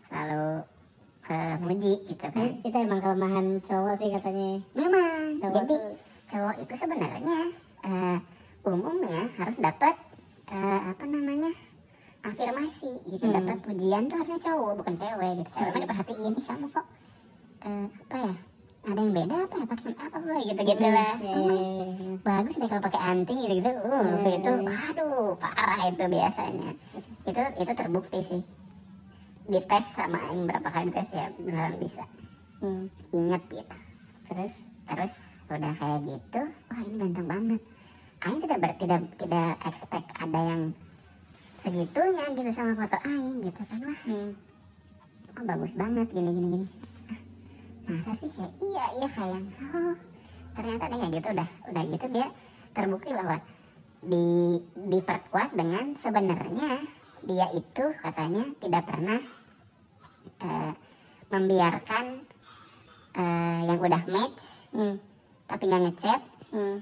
selalu 0.03 0.65
eh, 1.27 1.55
muji 1.59 1.93
gitu 2.07 2.25
kan 2.25 2.33
Eh, 2.39 2.51
Itu 2.63 2.77
emang 2.79 2.99
kelemahan 2.99 3.45
cowok 3.61 3.93
sih 3.95 4.09
katanya. 4.09 4.49
memang 4.73 5.37
Cowok 5.37 5.53
jadi 5.59 5.75
tuh. 5.75 5.93
cowok 6.27 6.55
itu 6.57 6.73
sebenarnya 6.73 7.37
eh, 7.83 8.17
umumnya 8.63 9.29
harus 9.35 9.57
dapat 9.59 9.93
eh, 10.47 10.79
apa 10.87 11.03
namanya 11.05 11.53
afirmasi 12.27 12.91
gitu. 13.07 13.25
Hmm. 13.27 13.35
dapat 13.39 13.57
pujian 13.63 14.01
tuh 14.11 14.15
harusnya 14.19 14.39
cowok 14.43 14.71
bukan 14.83 14.93
cewek 14.99 15.31
gitu. 15.39 15.49
Cewek 15.55 15.69
mah 15.71 15.81
diperhatiin 15.83 16.33
ih 16.35 16.45
kamu 16.45 16.65
kok 16.71 16.85
eh, 17.65 17.85
apa 17.87 18.17
ya 18.21 18.33
ada 18.87 18.99
yang 19.03 19.11
beda 19.11 19.35
apa 19.43 19.55
ya 19.59 19.65
pakai 19.67 19.91
apa 19.99 20.17
gue? 20.23 20.37
Gitu 20.47 20.61
gitu 20.63 20.85
lah. 20.87 21.13
Ya, 21.19 21.31
Oh, 21.35 21.49
ya, 21.51 21.65
ya, 21.67 21.85
ya. 21.91 22.11
bagus 22.23 22.53
deh 22.55 22.67
kalau 22.71 22.83
pakai 22.87 23.01
anting 23.03 23.37
gitu 23.43 23.53
gitu 23.59 23.69
uh 23.71 24.03
Hmm. 24.07 24.27
itu 24.27 24.51
aduh 24.71 25.31
parah 25.39 25.81
itu 25.87 26.03
biasanya. 26.07 26.71
Itu 27.27 27.41
itu 27.59 27.71
terbukti 27.75 28.19
sih. 28.23 28.41
Dites 29.47 29.85
sama 29.95 30.19
yang 30.31 30.43
berapa 30.47 30.67
kali 30.71 30.91
tes 30.91 31.07
ya 31.11 31.27
beneran 31.35 31.75
bisa. 31.79 32.03
Hmm. 32.63 32.89
inget 33.13 33.43
gitu. 33.51 33.75
Terus? 34.27 34.55
terus 34.87 35.13
udah 35.51 35.73
kayak 35.75 35.99
gitu 36.07 36.41
wah 36.71 36.79
ini 36.79 36.95
ganteng 36.95 37.27
banget. 37.27 37.61
Aing 38.23 38.39
tidak 38.41 38.57
ber, 38.63 38.71
tidak 38.79 39.01
tidak 39.19 39.51
expect 39.67 40.07
ada 40.15 40.39
yang 40.41 40.61
segitunya 41.67 42.23
gitu 42.31 42.49
sama 42.55 42.71
foto 42.79 42.97
Aing 43.03 43.43
gitu 43.43 43.61
kan 43.67 43.79
wah 43.83 43.99
Hmm. 44.07 44.31
oh 45.35 45.43
bagus 45.43 45.73
banget 45.75 46.07
gini 46.09 46.31
gini 46.31 46.47
gini 46.55 46.67
Ah, 47.87 48.03
masa 48.03 48.11
sih 48.19 48.27
kayak 48.31 48.51
iya 48.59 48.85
iya 48.99 49.07
sayang 49.11 49.45
oh 49.75 49.95
ternyata 50.55 50.83
kayak 50.87 51.11
gitu 51.11 51.27
udah 51.35 51.49
udah 51.67 51.83
gitu 51.87 52.05
dia 52.11 52.27
terbukti 52.71 53.09
bahwa 53.11 53.37
di 53.97 54.27
diperkuat 54.75 55.49
dengan 55.51 55.85
sebenarnya 55.97 56.69
dia 57.23 57.47
itu 57.51 57.83
katanya 57.99 58.43
tidak 58.59 58.83
pernah 58.87 59.19
eh, 60.39 60.71
membiarkan 61.27 62.05
eh, 63.13 63.59
yang 63.67 63.79
udah 63.79 64.03
match 64.07 64.43
Hmm. 64.71 64.99
tapi 65.47 65.63
nggak 65.63 65.83
ngechat 65.83 66.21
Hmm. 66.47 66.79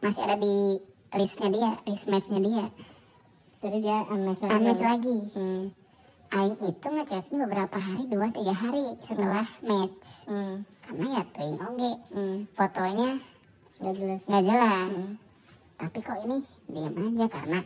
masih 0.00 0.22
ada 0.24 0.36
di 0.36 0.76
listnya 1.10 1.48
dia 1.48 1.70
list 1.84 2.04
matchnya 2.06 2.40
dia 2.40 2.64
Jadi 3.58 3.76
dia 3.80 3.98
unmatch 4.06 4.42
lagi. 4.42 4.54
unmatch 4.54 4.82
lagi 4.82 5.16
Hmm. 5.34 5.64
Aing 6.28 6.56
itu 6.60 6.86
ngechatnya 6.86 7.36
beberapa 7.42 7.76
hari 7.76 8.04
dua 8.04 8.28
tiga 8.28 8.52
hari 8.52 8.84
setelah 9.00 9.48
match 9.60 10.06
Hmm. 10.24 10.60
karena 10.80 11.06
ya 11.10 11.22
tuing 11.26 11.56
oge 11.58 11.92
Hmm. 12.10 12.36
fotonya 12.52 13.10
Gak 13.78 13.94
jelas. 13.94 14.22
nggak 14.24 14.44
jelas 14.44 14.90
Hmm. 14.92 15.12
tapi 15.76 15.98
kok 15.98 16.18
ini 16.20 16.38
diam 16.66 16.92
aja 16.92 17.26
karena 17.28 17.60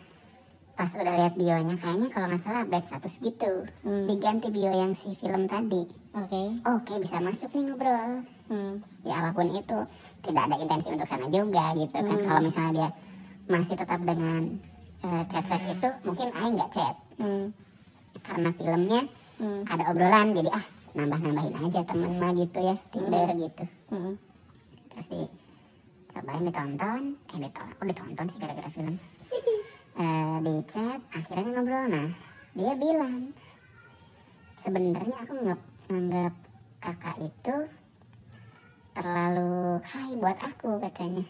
pas 0.73 0.91
udah 0.91 1.15
lihat 1.15 1.35
bionya 1.35 1.75
kayaknya 1.75 2.09
kalau 2.09 2.27
nggak 2.29 2.41
salah 2.41 2.61
update 2.63 2.87
status 2.87 3.15
gitu 3.19 3.53
Hmm. 3.83 4.07
diganti 4.07 4.49
bio 4.49 4.71
yang 4.71 4.93
si 4.93 5.13
film 5.15 5.45
tadi 5.45 5.83
Oke. 6.15 6.43
oke 6.63 6.93
bisa 6.99 7.19
masuk 7.19 7.51
nih 7.51 7.63
ngobrol 7.67 8.13
Hmm. 8.47 8.75
ya 9.03 9.15
apa 9.19 9.31
pun 9.35 9.49
itu 9.51 9.79
tidak 10.23 10.43
ada 10.47 10.57
intensi 10.57 10.89
untuk 10.89 11.09
sana 11.09 11.27
juga 11.27 11.75
gitu 11.75 11.91
kan 11.91 12.07
Hmm. 12.07 12.25
kalau 12.25 12.41
misalnya 12.41 12.73
dia 12.73 12.89
masih 13.51 13.75
tetap 13.75 14.01
dengan 14.01 14.63
eh, 15.03 15.23
chat-chat 15.27 15.63
itu 15.69 15.89
mungkin 16.03 16.29
Aing 16.33 16.55
nggak 16.57 16.73
chat 16.73 16.97
Hmm. 17.19 17.55
karena 18.23 18.51
filmnya 18.53 19.03
Hmm. 19.39 19.63
ada 19.67 19.83
obrolan 19.91 20.27
jadi 20.33 20.51
ah 20.53 20.65
nambah-nambahin 20.93 21.55
aja 21.57 21.81
temen 21.83 22.13
mah 22.17 22.31
gitu 22.33 22.59
ya 22.61 22.77
Tinder 22.91 23.29
gitu 23.35 23.65
Hmm. 23.89 24.15
terus 24.91 25.07
di 25.09 25.21
cobain 26.09 26.45
ditonton 26.45 27.03
eh 27.17 27.39
ditonton 27.39 27.67
aku 27.71 27.83
ditonton 27.89 28.27
sih 28.29 28.39
gara-gara 28.39 28.71
film 28.71 28.97
eh 30.03 30.35
di 30.41 30.55
chat 30.69 31.01
akhirnya 31.11 31.51
ngobrol 31.51 31.87
nah 31.89 32.09
dia 32.53 32.73
bilang 32.77 33.33
sebenarnya 34.61 35.17
aku 35.19 35.33
nggak 35.41 35.61
nganggap 35.89 36.35
kakak 36.79 37.17
itu 37.19 37.57
terlalu 38.93 39.81
hai 39.83 40.13
buat 40.15 40.39
aku 40.39 40.71
katanya 40.79 41.25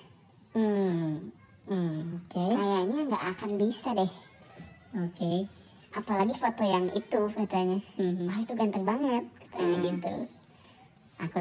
Hmm. 0.52 1.33
Hmm. 1.62 2.19
Oke. 2.19 2.47
kayaknya 2.52 3.00
nggak 3.07 3.25
akan 3.33 3.50
bisa 3.57 3.88
deh 3.92 4.12
Oke. 4.95 5.33
apalagi 5.90 6.35
foto 6.35 6.62
yang 6.62 6.87
itu 6.90 7.21
katanya 7.33 7.78
Hmm. 7.95 8.26
wah 8.26 8.38
itu 8.38 8.52
ganteng 8.52 8.85
banget 8.85 9.25
katanya 9.47 9.71
Hmm. 9.73 9.85
gitu 9.85 10.14
aku 11.16 11.38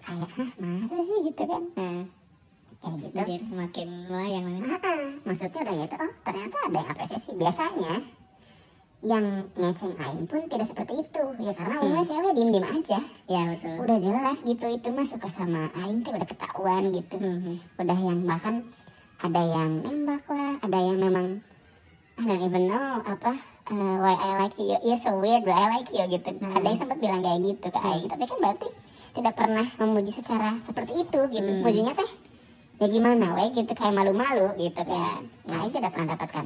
kayak 0.00 0.28
hah 0.30 0.50
masa 0.58 0.96
sih 1.00 1.18
gitu 1.22 1.42
kan 1.44 1.62
Nah, 1.72 2.02
kayak 2.80 2.96
gitu 2.98 3.14
jadi 3.14 3.34
makin 3.46 3.88
melayang. 4.08 4.44
Ah, 4.64 4.80
ah. 4.80 5.04
maksudnya 5.22 5.60
udah 5.60 5.74
gitu 5.78 5.94
oh 5.96 6.12
ternyata 6.22 6.56
ada 6.60 6.74
yang 6.74 6.88
apresiasi 6.88 7.30
biasanya 7.32 7.94
yang 9.02 9.26
ngeceng 9.52 9.94
aing 9.96 10.24
pun 10.24 10.46
tidak 10.46 10.62
seperti 10.64 10.94
itu 10.96 11.22
ya 11.40 11.52
karena 11.52 11.74
umumnya 11.76 12.04
cewek 12.04 12.32
diem 12.32 12.50
diem 12.50 12.62
aja 12.64 12.98
ya 13.26 13.42
betul 13.50 13.74
udah 13.80 13.98
jelas 13.98 14.38
gitu 14.40 14.66
itu 14.68 14.88
mah 14.88 15.02
suka 15.04 15.28
sama 15.28 15.62
aing 15.76 16.00
tuh 16.00 16.10
udah 16.12 16.22
ketahuan 16.24 16.82
gitu 16.88 17.16
Mhm. 17.16 17.54
udah 17.76 17.98
yang 18.00 18.22
bahkan 18.22 18.62
ada 19.22 19.40
yang 19.40 19.70
nembak 19.80 20.24
lah 20.26 20.58
ada 20.60 20.78
yang 20.78 20.98
memang 20.98 21.26
I 22.12 22.22
don't 22.22 22.42
even 22.42 22.64
know 22.66 23.00
apa 23.00 23.32
uh, 23.66 23.94
why 23.96 24.14
I 24.14 24.30
like 24.38 24.54
you. 24.56 24.76
You're 24.76 24.98
so 24.98 25.16
weird 25.16 25.42
but 25.42 25.54
I 25.54 25.66
like 25.72 25.88
you 25.88 26.04
gitu. 26.04 26.28
Hmm. 26.34 26.52
ada 26.52 26.66
yang 26.66 26.78
sempat 26.78 26.98
bilang 26.98 27.20
kayak 27.20 27.40
gitu 27.40 27.66
ke 27.66 27.80
aing. 27.80 28.06
Tapi 28.06 28.24
kan 28.26 28.38
berarti 28.38 28.68
tidak 29.12 29.34
pernah 29.34 29.66
memuji 29.76 30.12
secara 30.12 30.58
seperti 30.60 30.92
itu 30.98 31.20
gitu. 31.30 31.50
Hmm. 31.50 31.62
mujinya 31.62 31.92
teh 31.94 32.10
ya 32.78 32.86
gimana 32.86 33.26
weh 33.32 33.48
gitu. 33.54 33.72
Kayak 33.72 33.94
malu-malu 33.94 34.46
gitu 34.56 34.76
Ya, 34.76 34.84
kan 34.84 35.20
nah 35.46 35.56
aing 35.62 35.72
tidak 35.72 35.90
pernah 35.90 36.08
dapatkan 36.12 36.44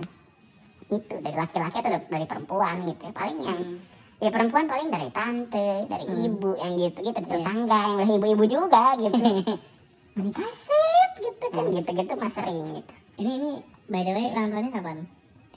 itu 0.86 1.14
dari 1.18 1.34
laki-laki 1.34 1.76
atau 1.76 1.90
dari- 1.98 2.30
perempuan 2.30 2.76
gitu. 2.86 3.04
Paling 3.10 3.38
yang 3.42 3.58
Hmm. 3.58 3.78
ya 4.16 4.30
perempuan 4.30 4.64
paling 4.64 4.88
dari 4.88 5.08
tante 5.10 5.68
dari 5.84 6.04
Hmm. 6.06 6.24
ibu 6.24 6.50
yang 6.56 6.72
gitu 6.78 6.98
gitu 7.02 7.20
tetangga 7.20 7.80
yang 7.82 7.96
udah 7.98 8.08
ibu-ibu 8.14 8.44
juga 8.46 8.84
gitu 8.96 9.18
menikah 10.16 10.48
sip 10.56 11.10
gitu 11.20 11.46
kan 11.52 11.64
gitu 11.68 11.90
gitu 11.92 12.12
mas 12.16 12.32
sering 12.32 12.80
gitu. 12.80 12.92
Ini 13.20 13.32
ini 13.36 13.50
by 13.92 14.00
the 14.00 14.12
way 14.16 14.26
ulang 14.32 14.48
tahunnya 14.48 14.70
kapan? 14.72 14.98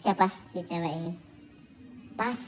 Siapa 0.03 0.27
si 0.51 0.59
cewek 0.67 0.93
ini? 0.99 1.11
Pas. 2.19 2.39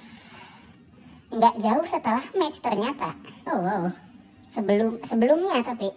Nggak 1.32 1.56
jauh 1.64 1.86
setelah 1.88 2.26
match 2.36 2.60
ternyata. 2.60 3.16
Oh 3.48 3.64
wow. 3.64 3.84
Sebelum 4.52 5.00
sebelumnya 5.08 5.64
tapi. 5.64 5.88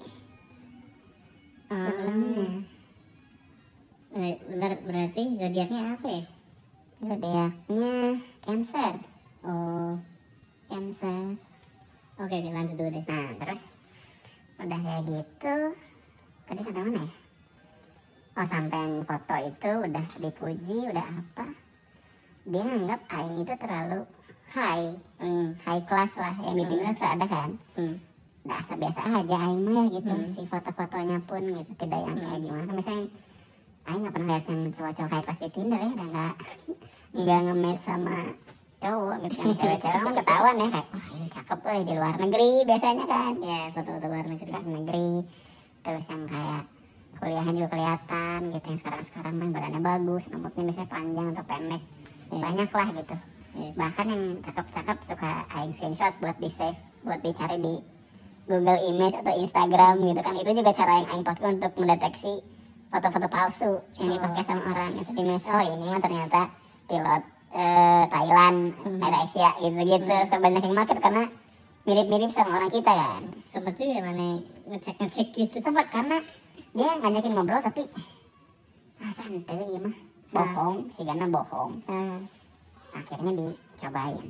Ah, 1.74 1.90
sebelumnya. 1.90 2.62
Eh, 4.14 4.38
bentar 4.46 4.70
berarti 4.86 5.22
zodiaknya 5.34 5.98
apa 5.98 6.06
ya? 6.06 6.24
Zodiaknya 7.02 7.94
cancer. 8.46 8.94
Oh. 9.42 9.98
Cancer. 10.70 11.34
Oke 12.22 12.34
oke 12.38 12.50
lanjut 12.54 12.78
dulu 12.78 12.90
deh. 12.94 13.04
Nah 13.10 13.34
terus. 13.42 13.74
Udah 14.62 14.78
kayak 14.78 15.02
gitu 15.10 15.74
tadi 16.54 16.70
sampai 16.70 16.82
mana? 16.86 17.02
Ya 17.02 17.08
oh 18.34 18.46
sampai 18.46 18.78
yang 18.78 18.94
foto 19.06 19.34
itu 19.42 19.70
udah 19.90 20.06
dipuji 20.22 20.78
udah 20.86 21.06
apa? 21.06 21.46
Dia 22.46 22.62
nganggap 22.62 23.00
aing 23.10 23.36
itu 23.42 23.54
terlalu 23.58 24.00
high. 24.54 24.88
Hmm. 25.18 25.58
high 25.66 25.82
class 25.82 26.14
lah 26.14 26.34
yang 26.46 26.54
di 26.54 26.64
Tinder 26.66 26.94
sudah 26.94 27.12
ada 27.18 27.26
kan? 27.26 27.50
Hmm. 27.74 27.98
biasa 28.44 28.76
biasa 28.76 29.00
aja 29.02 29.36
aing 29.50 29.62
mah 29.66 29.86
ya 29.90 29.98
gitu. 29.98 30.14
Hmm. 30.14 30.30
si 30.30 30.42
foto-fotonya 30.46 31.18
pun 31.26 31.42
gitu 31.42 31.72
tidak 31.74 32.00
yang 32.06 32.16
kayak 32.22 32.38
gimana. 32.38 32.62
Kan 32.70 32.74
misalnya 32.78 33.04
aing 33.90 34.00
nggak 34.06 34.14
pernah 34.14 34.28
lihat 34.30 34.44
yang 34.46 34.60
cowok-cowok 34.70 35.10
high 35.10 35.24
class 35.26 35.40
di 35.42 35.50
Tinder 35.50 35.80
ya 35.82 35.90
dan 35.98 36.08
nggak 36.14 36.34
nggak 37.18 37.38
nge 37.50 37.72
sama 37.82 38.18
cowok 38.82 39.16
gitu 39.26 39.36
yang 39.42 39.56
cewek-cewek 39.58 40.00
kan 40.04 40.14
ketahuan 40.22 40.54
ya 40.60 40.66
kayak 40.70 40.86
wah 40.92 41.06
ini 41.16 41.26
cakep 41.32 41.58
eh 41.64 41.80
di 41.82 41.92
luar 41.98 42.14
negeri 42.18 42.50
biasanya 42.62 43.04
kan. 43.10 43.32
Ya 43.42 43.60
foto-foto 43.74 44.06
luar 44.06 44.26
negeri. 44.30 44.50
Luar 44.54 44.66
negeri 44.66 45.10
terus 45.84 46.04
yang 46.08 46.24
kayak 46.26 46.62
kuliahnya 47.14 47.52
juga 47.54 47.68
kelihatan 47.76 48.38
gitu 48.50 48.66
yang 48.66 48.80
sekarang-sekarang 48.80 49.32
main 49.38 49.52
badannya 49.54 49.80
bagus 49.80 50.22
rambutnya 50.32 50.62
biasanya 50.66 50.88
panjang 50.90 51.26
atau 51.36 51.44
pendek 51.46 51.82
Iya. 52.32 52.40
banyak 52.40 52.70
lah 52.72 52.88
gitu. 52.98 53.16
Iya. 53.54 53.70
bahkan 53.78 54.06
yang 54.10 54.22
cakep-cakep 54.42 54.98
suka 55.06 55.30
aing 55.54 55.72
screenshot 55.78 56.14
buat 56.18 56.34
di 56.42 56.50
save 56.58 56.74
buat 57.06 57.20
dicari 57.22 57.56
di 57.62 57.74
Google 58.50 58.80
Image 58.82 59.14
atau 59.14 59.34
Instagram 59.38 59.94
gitu 60.02 60.20
kan. 60.20 60.34
Itu 60.42 60.50
juga 60.58 60.72
cara 60.74 60.92
yang 60.98 61.08
aing 61.14 61.24
pakai 61.24 61.44
untuk 61.54 61.72
mendeteksi 61.78 62.42
foto-foto 62.90 63.28
palsu 63.30 63.72
yang 64.02 64.08
dipakai 64.18 64.42
sama 64.42 64.62
orang 64.74 64.90
itu 64.98 65.10
di 65.14 65.22
oh 65.22 65.62
ini 65.62 65.84
mah 65.86 66.02
ternyata 66.02 66.40
pilot 66.90 67.22
eh, 67.54 68.04
Thailand 68.10 68.58
Air 68.98 69.14
Asia 69.22 69.50
gitu-gitu. 69.62 70.14
Suka 70.26 70.38
banyak 70.42 70.62
yang 70.66 70.74
market 70.74 70.98
karena 70.98 71.24
mirip-mirip 71.86 72.30
sama 72.34 72.58
orang 72.58 72.70
kita 72.74 72.90
kan. 72.90 73.22
Juga 73.54 74.00
mana 74.02 74.42
ngecek 74.68 74.96
ngecek 75.00 75.28
gitu. 75.36 75.56
Sempat 75.60 75.86
karena 75.92 76.18
dia 76.74 76.90
ngajakin 76.98 77.32
ngobrol 77.32 77.62
tapi 77.62 77.82
ah 79.00 79.12
santai 79.12 79.60
ya 79.60 79.80
mah. 79.80 79.96
Bohong 80.34 80.90
si 80.90 81.06
Gana 81.06 81.26
bohong. 81.30 81.72
Ah. 81.86 82.18
Akhirnya 82.94 83.32
dicobain. 83.34 84.28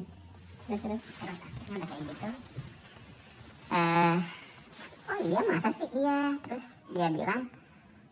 Terus 0.68 0.80
terus? 0.80 1.02
Terus 1.02 1.38
akhirnya 1.40 1.74
udah 1.76 1.88
kayak 1.88 2.02
gitu. 2.08 2.28
Eh 3.72 4.18
oh 5.04 5.18
iya 5.24 5.40
masa 5.48 5.68
sih? 5.72 5.88
Iya. 5.94 6.20
Terus 6.44 6.64
dia 6.92 7.08
bilang 7.12 7.42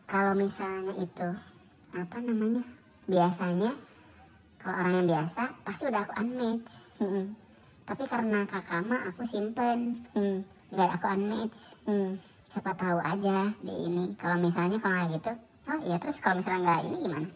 kalau 0.08 0.32
misalnya 0.37 0.92
itu 1.00 1.28
apa 1.92 2.16
namanya 2.24 2.64
biasanya 3.04 3.72
kalau 4.56 4.76
orang 4.78 4.94
yang 5.02 5.08
biasa 5.11 5.42
pasti 5.66 5.82
udah 5.90 6.02
aku 6.06 6.12
unmatch. 6.22 6.72
Hmm. 7.02 7.35
tapi 7.82 8.06
karena 8.06 8.46
kakak 8.46 8.87
mah 8.87 9.11
aku 9.11 9.26
simpen. 9.26 10.06
Hmm. 10.14 10.46
Nggak 10.72 10.90
aku 10.90 11.06
unmatch 11.11 11.58
Hmm. 11.85 12.16
siapa 12.48 12.72
tahu 12.72 12.98
aja 12.98 13.52
di 13.58 13.74
ini 13.82 14.04
kalau 14.16 14.37
misalnya 14.38 14.76
kalau 14.76 14.94
nggak 14.98 15.11
gitu 15.14 15.32
oh 15.62 15.78
iya 15.82 15.96
terus 15.96 16.16
kalau 16.18 16.37
misalnya 16.37 16.61
nggak 16.64 16.80
ini 16.82 16.96
gimana 17.00 17.28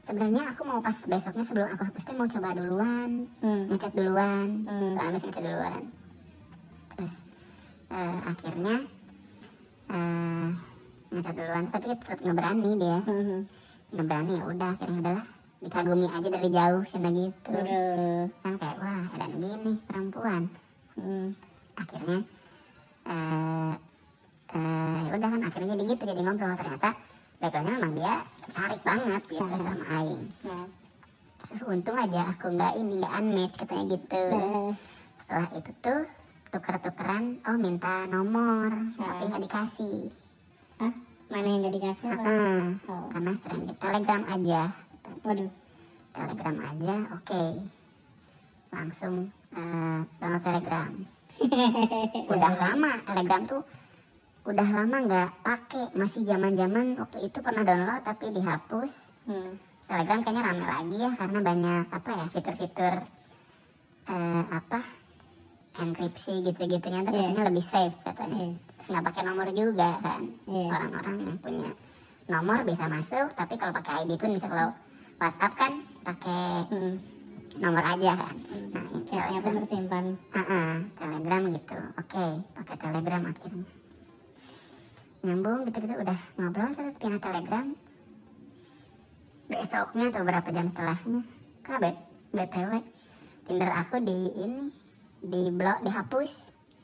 sebenarnya 0.00 0.42
aku 0.52 0.60
mau 0.62 0.78
pas 0.78 0.98
besoknya 1.00 1.44
sebelum 1.44 1.68
aku 1.70 1.82
hapus 1.82 2.04
mau 2.12 2.28
coba 2.28 2.48
duluan 2.52 3.10
Hmm. 3.40 3.62
ngechat 3.68 3.92
duluan 3.92 4.48
Hmm. 4.64 4.90
soalnya 4.92 5.12
bisa 5.12 5.26
ngechat 5.26 5.44
duluan 5.44 5.82
terus 6.94 7.14
eh, 7.90 8.18
akhirnya 8.24 8.76
eh, 9.88 10.48
ngechat 11.10 11.34
duluan 11.34 11.64
tapi 11.68 11.84
tetap 11.90 12.18
nggak 12.18 12.36
berani 12.36 12.70
dia 12.76 12.98
Hmm. 13.02 13.40
nggak 13.90 14.06
berani 14.06 14.32
ya 14.34 14.44
udah 14.44 14.68
akhirnya 14.72 14.98
udahlah 15.00 15.26
dikagumi 15.58 16.06
aja 16.06 16.28
dari 16.28 16.48
jauh 16.50 16.82
cina 16.84 17.08
gitu 17.08 17.48
Aduh. 17.48 18.24
kan 18.42 18.52
kayak 18.54 18.76
wah 18.76 19.02
ada 19.10 19.26
gini 19.26 19.72
perempuan 19.86 20.42
Hmm. 20.94 21.28
akhirnya 21.74 22.18
eh 23.04 23.72
ya 25.04 25.12
udah 25.12 25.28
kan 25.28 25.40
akhirnya 25.42 25.74
jadi 25.74 25.84
gitu 25.90 26.02
jadi 26.04 26.20
ngobrol 26.20 26.54
ternyata 26.54 26.90
backgroundnya 27.36 27.72
memang 27.76 27.92
dia 27.94 28.14
tertarik 28.40 28.80
banget 28.82 29.22
gitu 29.26 29.44
sama 29.58 29.84
Aing 29.92 30.24
Nah. 30.42 30.66
Terus 31.44 31.60
untung 31.62 31.92
aja 31.94 32.20
aku 32.30 32.46
nggak 32.50 32.72
ini 32.74 32.92
nggak 32.96 33.14
unmatch 33.14 33.54
katanya 33.58 33.84
gitu 33.92 34.24
setelah 35.18 35.48
itu 35.52 35.70
tuh 35.78 36.02
tuker-tukeran 36.48 37.24
oh 37.42 37.56
minta 37.56 38.06
nomor 38.06 38.70
tapi 38.94 39.12
Hmm. 39.18 39.28
nggak 39.28 39.42
dikasih 39.44 39.98
Hah? 40.76 40.94
Mana 41.24 41.48
yang 41.48 41.60
gak 41.62 41.74
dikasih 41.74 42.06
apa? 42.10 42.22
Heeh, 42.22 42.62
Oh. 42.84 43.06
karena 43.08 43.32
stranger 43.34 43.74
telegram 43.74 44.22
aja 44.24 44.62
Waduh. 45.20 45.50
telegram 46.12 46.56
aja 46.62 46.94
oke 47.12 47.44
langsung 48.70 49.14
eh, 49.50 49.98
download 50.14 50.42
telegram 50.42 50.92
udah 52.26 52.52
lama 52.54 52.92
telegram 53.02 53.42
tuh 53.44 53.62
udah 54.44 54.68
lama 54.68 54.96
nggak 55.00 55.30
pakai 55.40 55.84
masih 55.92 56.22
zaman 56.22 56.52
zaman 56.52 56.94
waktu 56.94 57.18
itu 57.24 57.38
pernah 57.40 57.62
download 57.62 58.02
tapi 58.02 58.30
dihapus 58.30 58.92
Hmm. 59.24 59.56
telegram 59.88 60.20
kayaknya 60.20 60.42
rame 60.44 60.64
lagi 60.64 60.96
ya 61.00 61.10
karena 61.16 61.38
banyak 61.40 61.84
apa 61.88 62.10
ya 62.12 62.24
fitur-fitur 62.28 62.94
eh, 64.04 64.44
apa 64.52 64.80
enkripsi 65.74 66.44
gitu-gitunya 66.44 67.00
tuh 67.02 67.10
Iya. 67.10 67.24
katanya 67.24 67.42
lebih 67.48 67.64
safe 67.64 67.96
katanya 68.04 68.36
Iya. 68.36 68.52
terus 68.76 68.88
nggak 68.90 69.04
pakai 69.08 69.22
nomor 69.24 69.48
juga 69.50 69.90
kan 69.98 70.22
Iya. 70.44 70.68
orang-orang 70.70 71.16
yang 71.24 71.38
punya 71.40 71.70
nomor 72.24 72.58
bisa 72.62 72.84
masuk 72.84 73.28
tapi 73.32 73.56
kalau 73.56 73.72
pakai 73.72 74.04
ID 74.04 74.12
pun 74.14 74.30
bisa 74.30 74.44
kalau 74.44 74.68
WhatsApp 75.16 75.52
kan 75.56 75.72
pakai 76.04 76.44
Hmm. 76.68 76.94
nomor 77.56 77.80
aja 77.82 78.12
kan 78.12 78.36
nah 78.76 78.83
Chatnya 79.04 79.38
pun 79.44 79.52
tersimpan. 79.60 80.04
Ah, 80.32 80.40
ah, 80.40 80.72
telegram 80.96 81.42
gitu. 81.52 81.76
Oke 82.00 82.24
pakai 82.56 82.76
telegram 82.80 83.22
akhirnya. 83.28 83.66
Nyambung 85.24 85.60
gitu-gitu 85.68 85.94
udah 86.00 86.20
ngobrol 86.40 86.70
terus 86.72 86.94
pindah 86.96 87.20
telegram. 87.20 87.66
Besoknya 89.44 90.04
atau 90.08 90.22
berapa 90.24 90.48
jam 90.48 90.66
setelahnya? 90.72 91.20
Kabet 91.64 91.96
btw 92.32 92.72
tinder 93.44 93.70
aku 93.76 93.96
di 94.00 94.16
ini 94.40 94.72
di 95.20 95.42
blok 95.52 95.84
dihapus. 95.84 96.32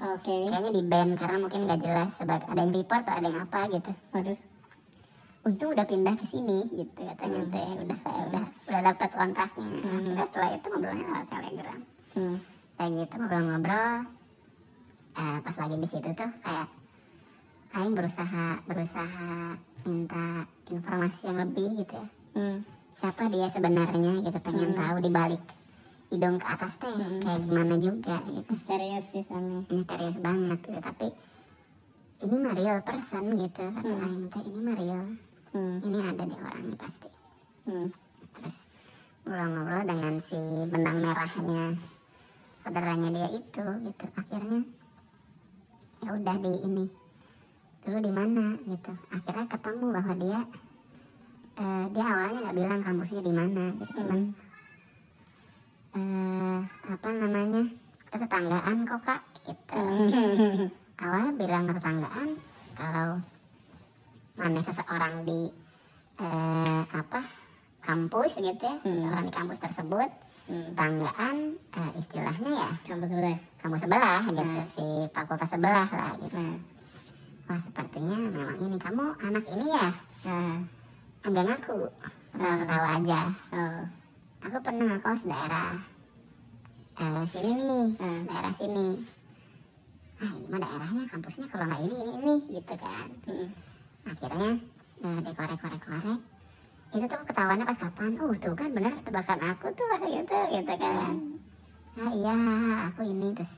Oke. 0.01 0.49
kayaknya 0.49 0.73
di 0.73 0.83
ban 0.85 1.13
karena 1.13 1.37
mungkin 1.45 1.69
nggak 1.69 1.81
jelas 1.85 2.11
sebagai 2.17 2.49
ada 2.49 2.61
yang 2.65 2.73
report 2.73 3.05
atau 3.05 3.15
ada 3.17 3.27
yang 3.29 3.41
apa 3.45 3.61
gitu. 3.69 3.93
Waduh. 4.13 4.39
untung 5.41 5.73
udah 5.73 5.89
pindah 5.89 6.15
ke 6.21 6.25
sini 6.29 6.69
gitu 6.69 7.01
katanya 7.01 7.41
teh. 7.49 7.71
Udah 7.81 7.99
kayak 8.05 8.25
udah 8.29 8.45
udah 8.69 8.81
dapat 8.93 9.09
kontaknya. 9.09 9.73
Akhirnya 9.89 10.25
setelah 10.29 10.51
itu 10.53 10.67
ngobrolnya 10.69 11.05
lewat 11.09 11.29
telegram 11.33 11.81
Hmm. 12.11 12.37
kayak 12.75 12.91
gitu 12.99 13.15
ngobrol-ngobrol 13.15 13.95
eh, 15.13 15.37
pas 15.41 15.57
lagi 15.57 15.77
di 15.77 15.89
situ 15.89 16.09
tuh 16.11 16.31
kayak 16.41 16.69
Aing 17.71 17.95
berusaha 17.95 18.59
berusaha 18.65 19.55
minta 19.81 20.27
informasi 20.67 21.21
yang 21.25 21.39
lebih 21.41 21.69
gitu 21.79 21.95
ya 21.97 22.07
Hmm. 22.31 22.63
siapa 22.93 23.27
dia 23.27 23.47
sebenarnya 23.47 24.23
gitu 24.23 24.39
pengen 24.41 24.71
tahu 24.73 24.97
di 24.99 25.11
balik 25.11 25.43
hidung 26.09 26.37
ke 26.37 26.47
atas 26.49 26.75
teh 26.77 26.91
kayak 27.21 27.41
gimana 27.41 27.75
juga 27.75 28.19
gitu 28.25 28.53
Serius 28.57 29.07
pisannya. 29.09 29.63
ini 29.67 29.83
serius 29.85 30.19
banget 30.19 30.59
gitu 30.61 30.79
tapi 30.79 31.07
ini 32.21 32.37
mah 32.37 32.53
real 32.53 32.79
person 32.81 33.25
gitu 33.35 33.65
kata 33.67 33.87
Hmm. 33.89 34.03
Aing 34.05 34.27
teh 34.27 34.43
ini 34.45 34.61
mah 34.61 34.77
real 34.77 35.07
Hmm. 35.51 35.77
ini 35.81 35.99
ada 36.01 36.23
di 36.23 36.35
orangnya 36.37 36.77
pasti 36.77 37.09
Hmm. 37.65 37.89
terus 38.33 38.57
ngobrol-ngobrol 39.21 39.83
dengan 39.85 40.15
si 40.19 40.39
benang 40.67 40.99
merahnya 41.01 41.65
saudaranya 42.71 43.11
dia 43.11 43.29
itu 43.35 43.67
gitu. 43.83 44.05
Akhirnya 44.15 44.63
ya 46.07 46.11
udah 46.15 46.37
di 46.39 46.53
ini. 46.63 46.85
Dulu 47.83 47.99
di 47.99 48.13
mana 48.15 48.55
gitu. 48.63 48.93
Akhirnya 49.11 49.47
ketemu 49.51 49.87
bahwa 49.91 50.15
dia 50.15 50.41
eh, 51.59 51.85
dia 51.91 52.05
awalnya 52.07 52.39
nggak 52.47 52.57
bilang 52.63 52.81
kampusnya 52.87 53.23
di 53.27 53.35
mana 53.35 53.65
gitu. 53.75 53.93
Cuman 53.99 54.21
eh, 55.99 56.59
apa 56.87 57.09
namanya 57.11 57.63
kita 58.07 58.17
tetanggaan 58.23 58.77
kok 58.87 59.03
kak 59.03 59.23
gitu. 59.51 59.83
Awalnya 61.03 61.33
bilang 61.35 61.65
tetanggaan 61.67 62.29
kalau 62.79 63.19
mana 64.39 64.61
seseorang 64.63 65.27
di 65.27 65.51
eh, 66.23 66.83
apa 66.87 67.21
kampus 67.83 68.39
gitu 68.39 68.63
ya 68.63 68.79
Hmm. 68.79 68.95
seseorang 68.95 69.25
di 69.27 69.35
kampus 69.35 69.59
tersebut 69.59 70.11
Hmm. 70.51 70.67
tetanggaan 70.67 71.37
eh, 71.71 71.91
istilahnya 71.95 72.51
ya 72.51 72.69
Kampus 72.83 73.09
sebelah. 73.09 73.39
kampus 73.57 73.81
sebelah 73.81 74.19
gitu 74.27 74.43
Hmm. 74.43 74.67
si 74.69 74.85
fakultas 75.09 75.49
sebelah 75.49 75.87
lah 75.87 76.11
gitu 76.19 76.35
Nah. 76.37 76.57
wah 77.47 77.61
sepertinya 77.61 78.17
memang 78.19 78.59
ini 78.59 78.77
kamu 78.77 79.05
anak 79.21 79.45
ini 79.47 79.67
ya 79.69 79.87
Nah. 80.21 80.59
agak 81.23 81.45
ngaku 81.47 81.79
Hmm. 82.33 82.57
ketawa 82.59 82.89
aja 82.97 83.21
Oh. 83.53 83.83
aku 84.41 84.57
pernah 84.59 84.87
ngekos 84.91 85.23
daerah 85.25 85.73
eh, 86.97 87.23
sini 87.29 87.53
nih 87.55 87.87
Hmm. 87.97 88.21
daerah 88.27 88.53
sini 88.53 88.89
ah 90.19 90.31
ini 90.31 90.47
mah 90.47 90.59
daerahnya 90.59 91.03
kampusnya 91.07 91.47
kalau 91.47 91.65
nggak 91.65 91.81
ini 91.81 91.95
ini 91.97 92.13
ini 92.19 92.35
gitu 92.53 92.75
kan 92.77 93.07
Mm. 93.25 93.49
akhirnya 94.05 94.51
eh, 95.01 95.19
dikorek-korek-korek 95.23 96.21
itu 96.91 97.07
tuh 97.07 97.23
ketahuannya 97.23 97.65
pas 97.67 97.79
kapan? 97.79 98.19
Uh 98.19 98.35
tuh 98.43 98.55
kan 98.59 98.69
bener 98.75 98.93
tebakan 99.07 99.41
aku 99.47 99.67
tuh 99.79 99.87
pas 99.87 100.03
gitu 100.03 100.39
gitu 100.51 100.75
kan. 100.75 101.15
Ah 102.01 102.11
iya 102.11 102.37
aku 102.91 103.01
ini 103.07 103.31
terus 103.35 103.53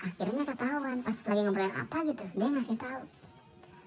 akhirnya 0.00 0.42
ketahuan 0.48 1.04
pas 1.04 1.16
lagi 1.16 1.40
ngobrolin 1.44 1.74
apa 1.76 1.96
gitu 2.08 2.24
dia 2.32 2.48
ngasih 2.48 2.76
tahu. 2.80 3.02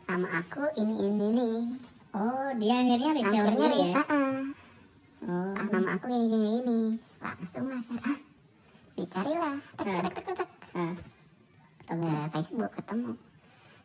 Nama 0.04 0.28
aku 0.44 0.64
ini 0.78 0.96
ini 1.10 1.28
nih 1.34 1.58
Oh, 2.14 2.50
dia 2.62 2.78
akhirnya 2.78 3.10
reveal 3.18 3.26
akhirnya 3.26 3.52
sendiri 3.58 3.78
ya? 3.90 3.94
ah, 3.98 4.06
ah, 4.14 4.38
Oh. 5.24 5.54
ah, 5.58 5.68
nama 5.74 5.90
aku 5.98 6.06
ini 6.14 6.30
ini 6.30 6.50
ini. 6.62 6.80
Langsung 7.18 7.66
lah 7.74 7.82
share 7.82 8.06
ah 8.06 8.18
dicarilah. 8.94 9.58
Tek 9.82 9.86
tek 9.90 10.02
tek 10.14 10.14
tek, 10.14 10.36
tek. 10.38 10.50
Ah. 10.78 10.94
Ketemu. 11.82 12.06
Eh, 12.06 12.26
Facebook 12.30 12.72
ketemu. 12.78 13.12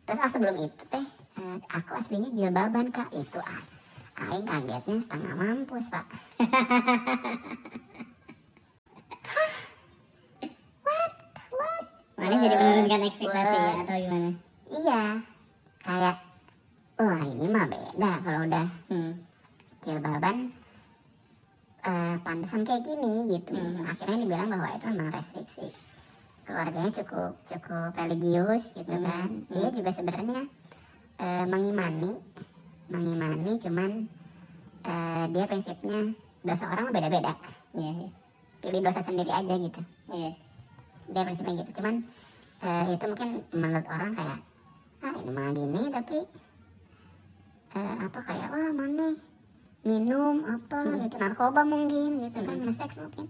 Terus 0.05 0.19
oh, 0.21 0.29
sebelum 0.29 0.55
itu 0.61 0.83
teh 0.93 1.05
eh, 1.41 1.57
aku 1.73 1.91
aslinya 1.97 2.29
jilbaban 2.37 2.93
kak. 2.93 3.09
Itu 3.17 3.41
ah 3.41 3.78
Aing 4.19 4.45
kagetnya 4.45 4.95
setengah 4.99 5.33
mampus 5.33 5.85
pak 5.87 6.05
Mana 12.19 12.35
jadi 12.35 12.55
menurunkan 12.55 13.01
ekspektasi 13.07 13.55
ya 13.55 13.63
What? 13.63 13.79
atau 13.81 13.97
gimana? 13.97 14.29
iya 14.69 15.01
kayak 15.79 16.15
wah 16.99 17.21
ini 17.25 17.45
mah 17.47 17.65
beda 17.65 18.11
kalau 18.21 18.39
udah 18.45 18.67
Hmm. 18.85 19.13
jilbaban 19.81 20.37
eh, 21.79 22.15
pantesan 22.21 22.61
kayak 22.61 22.83
gini 22.83 23.33
gitu 23.33 23.55
Hmm. 23.55 23.87
akhirnya 23.87 24.17
dibilang 24.19 24.51
bahwa 24.51 24.67
itu 24.69 24.85
memang 24.85 25.09
restriksi 25.09 25.67
keluarganya 26.43 26.91
cukup 26.91 27.33
cukup 27.47 27.91
religius 27.95 28.63
gitu 28.75 28.91
Hmm. 28.91 29.05
kan 29.07 29.27
dia 29.47 29.63
Hmm. 29.65 29.75
juga 29.79 29.91
sebenarnya 29.95 30.41
eh, 31.17 31.43
mengimani 31.47 32.11
mengimani 32.89 33.53
cuman 33.55 33.91
eh, 34.81 35.25
dia 35.29 35.45
prinsipnya 35.45 35.99
dosa 36.41 36.65
orang 36.67 36.89
beda-beda 36.89 37.33
Iya, 37.71 37.91
iya. 37.99 38.09
pilih 38.59 38.81
dosa 38.81 39.01
sendiri 39.01 39.29
aja 39.29 39.55
gitu 39.55 39.81
Iya. 40.09 40.31
dia 41.07 41.21
prinsipnya 41.23 41.53
gitu 41.59 41.71
cuman 41.75 41.95
eh, 42.59 42.83
itu 42.89 43.05
mungkin 43.05 43.29
menurut 43.51 43.87
orang 43.87 44.11
kayak 44.11 44.39
ah 44.99 45.15
ini 45.15 45.31
mah 45.31 45.49
gini 45.51 45.81
tapi 45.89 46.17
eh, 47.71 47.95
apa 48.01 48.19
kayak 48.19 48.47
wah 48.49 48.71
mana 48.71 49.07
minum 49.81 50.43
apa 50.43 50.77
Hmm. 50.81 50.99
gitu 51.01 51.15
narkoba 51.17 51.61
mungkin 51.63 52.19
gitu 52.21 52.39
kan 52.41 52.57
nge-seks 52.59 52.95
mungkin 52.99 53.25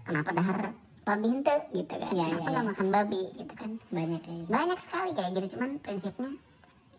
kenapa 0.00 0.30
dahar 0.30 0.58
babi 1.00 1.26
ente 1.28 1.56
gitu 1.72 1.90
kan 1.90 2.10
Iya, 2.10 2.24
kenapa 2.30 2.46
nggak 2.46 2.54
iya. 2.56 2.70
makan 2.70 2.88
babi 2.90 3.20
gitu 3.34 3.52
kan 3.54 3.70
Banyak 3.90 4.20
gitu. 4.20 4.46
banyak 4.46 4.78
sekali 4.78 5.10
kayak 5.12 5.30
gitu 5.32 5.46
cuman 5.56 5.70
prinsipnya 5.78 6.30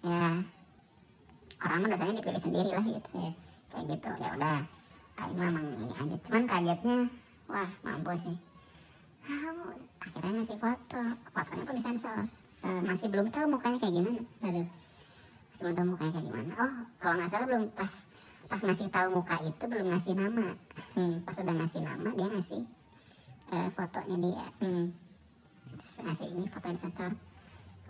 ya 0.02 0.28
orang 1.62 1.78
mah 1.86 1.90
dosanya 1.94 2.14
dipilih 2.18 2.42
sendiri 2.42 2.70
lah 2.74 2.86
gitu. 2.86 3.10
Iya. 3.14 3.32
kayak 3.72 3.86
gitu 3.88 4.10
ya 4.20 4.30
udah. 4.36 4.60
Aing 5.22 5.36
mah 5.38 5.48
emang 5.48 5.66
ini 5.78 5.94
aja. 5.94 6.18
Cuman 6.26 6.44
kagetnya 6.50 6.96
wah 7.48 7.70
mampus 7.86 8.20
sih. 8.26 8.38
Ah, 9.22 9.54
akhirnya 10.02 10.32
ngasih 10.42 10.58
foto. 10.58 11.04
Fotonya 11.30 11.64
pun 11.64 11.76
disensor? 11.78 12.20
Ah, 12.66 12.82
masih 12.82 13.08
belum 13.08 13.28
tahu 13.30 13.46
mukanya 13.54 13.78
kayak 13.78 13.94
gimana. 13.94 14.22
Aduh. 14.44 14.68
masih 15.52 15.62
belum 15.62 15.76
tahu 15.78 15.88
mukanya 15.94 16.12
kayak 16.18 16.26
gimana. 16.26 16.52
Oh 16.58 16.74
kalau 16.98 17.14
nggak 17.22 17.30
salah 17.30 17.46
belum 17.48 17.64
pas 17.78 17.94
pas 18.50 18.60
ngasih 18.60 18.88
tahu 18.92 19.08
muka 19.16 19.36
itu 19.46 19.64
belum 19.64 19.86
ngasih 19.94 20.14
nama. 20.18 20.48
Hmm. 20.98 21.16
pas 21.24 21.36
udah 21.40 21.56
ngasih 21.56 21.82
nama 21.86 22.10
dia 22.18 22.28
ngasih 22.28 22.64
eh, 23.54 23.68
fotonya 23.78 24.16
dia. 24.20 24.46
Hmm. 24.60 24.86
Terus 25.78 25.96
ngasih 26.02 26.28
ini 26.34 26.46
foto 26.50 26.66
yang 26.66 26.76
disensor. 26.76 27.12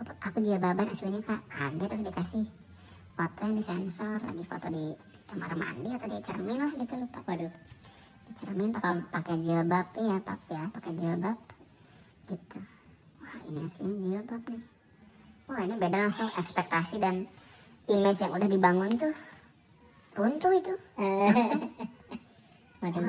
Aku 0.02 0.38
jilbaban 0.42 0.90
aslinya 0.90 1.20
kak. 1.22 1.40
Kaget 1.48 1.86
terus 1.88 2.02
dikasih 2.10 2.44
foto 3.12 3.40
yang 3.42 3.54
disensor 3.56 4.16
lagi 4.18 4.42
foto 4.42 4.66
di 4.68 4.84
kamar 5.28 5.52
mandi 5.54 5.88
atau 5.92 6.08
di 6.08 6.18
cermin 6.20 6.58
lah 6.58 6.72
gitu 6.72 6.92
lupa 6.94 7.20
Waduh. 7.22 7.52
di 8.22 8.32
cermin 8.36 8.68
pakai 8.70 8.92
pakai 9.08 9.34
jilbab 9.38 9.86
ya 9.94 10.16
pak 10.18 10.40
ya 10.48 10.62
pakai 10.70 10.92
jilbab 10.94 11.38
gitu 12.26 12.58
wah 13.18 13.36
ini 13.46 13.60
aslinya 13.62 13.96
jilbab 14.02 14.42
nih 14.46 14.62
wah 15.46 15.60
ini 15.60 15.74
beda 15.76 15.96
langsung 16.00 16.28
ekspektasi 16.32 16.96
dan 16.96 17.24
image 17.86 18.18
yang 18.18 18.32
udah 18.32 18.48
dibangun 18.48 18.90
tuh 18.94 19.14
runtuh 20.12 20.52
itu. 20.52 20.74
Waduh. 22.82 23.00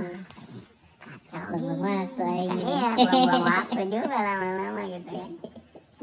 kacau 1.03 1.43
Buang-buang 1.51 1.75
gini. 1.75 1.83
waktu 1.83 2.23
gitu. 2.47 2.63
iya 2.63 2.89
buang-buang 2.95 3.43
waktu 3.43 3.81
juga 3.93 4.17
lama-lama 4.17 4.81
gitu 4.87 5.11
ya 5.11 5.27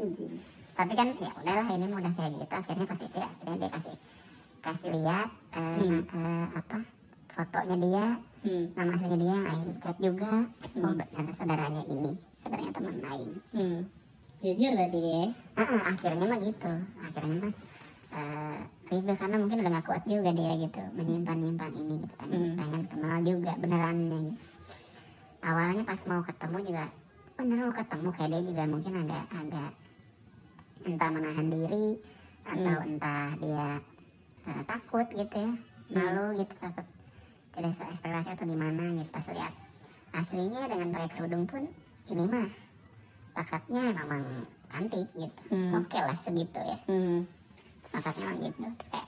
tapi 0.81 0.93
kan 0.97 1.07
ya 1.13 1.29
udahlah 1.31 1.67
ini 1.69 1.85
mau 1.85 1.99
udah 2.01 2.13
kayak 2.13 2.31
gitu 2.33 2.53
akhirnya 2.57 2.85
pas 2.85 2.99
itu 2.99 3.17
akhirnya 3.21 3.55
dia 3.55 3.69
kasih 3.69 3.95
kasih 4.61 4.89
lihat 4.97 5.29
eh, 5.53 5.77
Hmm. 5.77 6.01
eh, 6.09 6.45
apa 6.57 6.77
fotonya 7.31 7.75
dia 7.77 8.05
Hmm. 8.41 8.65
nama 8.73 8.91
aslinya 8.91 9.17
dia 9.17 9.29
yang 9.29 9.45
Aing 9.45 9.73
cek 9.77 9.97
juga 10.01 10.31
oh 10.73 10.81
Hmm. 10.81 10.97
ternyata 10.97 11.31
saudaranya 11.37 11.83
ini 11.85 12.11
saudaranya 12.37 12.71
teman 12.73 12.95
Aing 13.03 13.33
Hmm. 13.53 13.79
Jujur 14.41 14.73
berarti 14.73 14.97
dia. 14.97 15.23
Ah, 15.53 15.61
ah, 15.61 15.81
akhirnya 15.93 16.25
mah 16.25 16.39
gitu 16.41 16.73
akhirnya 16.97 17.35
mah 17.37 17.53
eh 18.11 18.57
review 18.89 19.15
karena 19.15 19.35
mungkin 19.37 19.57
udah 19.61 19.71
gak 19.71 19.85
kuat 19.85 20.03
juga 20.03 20.31
dia 20.33 20.51
gitu 20.57 20.81
menyimpan 20.91 21.37
nyimpan 21.37 21.71
ini 21.71 21.93
gitu 22.01 22.13
kan 22.17 22.27
Hmm. 22.27 22.53
pengen 22.57 22.83
kenal 22.85 23.17
juga 23.21 23.51
benerannya 23.55 24.19
gitu. 24.25 24.41
awalnya 25.41 25.83
pas 25.83 26.01
mau 26.05 26.21
ketemu 26.21 26.57
juga 26.63 26.85
bener 27.33 27.57
mau 27.59 27.73
ketemu 27.73 28.07
kayak 28.11 28.29
dia 28.29 28.41
juga 28.43 28.63
mungkin 28.67 28.93
agak 28.99 29.25
agak 29.31 29.71
entah 30.83 31.09
menahan 31.09 31.47
diri 31.47 31.87
atau 32.41 32.75
Hmm. 32.75 32.89
entah 32.89 33.29
dia 33.37 33.67
eh, 34.41 34.61
takut 34.65 35.07
gitu 35.07 35.35
ya 35.37 35.51
malu 35.91 36.25
gitu 36.35 36.53
takut 36.57 36.85
tidak 37.51 37.71
sesuai 37.75 37.89
ekspektasi 37.93 38.29
atau 38.31 38.45
gimana 38.47 38.83
gitu 38.97 39.09
pas 39.09 39.27
lihat 39.29 39.53
aslinya 40.11 40.61
dengan 40.65 40.87
pakai 40.89 41.09
kerudung 41.13 41.43
pun 41.45 41.63
ini 42.07 42.23
mah 42.25 42.49
bakatnya 43.31 43.83
memang 43.93 44.23
cantik 44.67 45.07
gitu 45.13 45.41
Hmm. 45.49 45.71
oke 45.77 45.97
lah 45.97 46.17
segitu 46.17 46.59
ya 46.59 46.77
Hmm. 46.85 47.19
bakatnya 47.89 48.25
memang 48.25 48.39
gitu 48.41 48.59
terus 48.73 48.89
kayak 48.89 49.07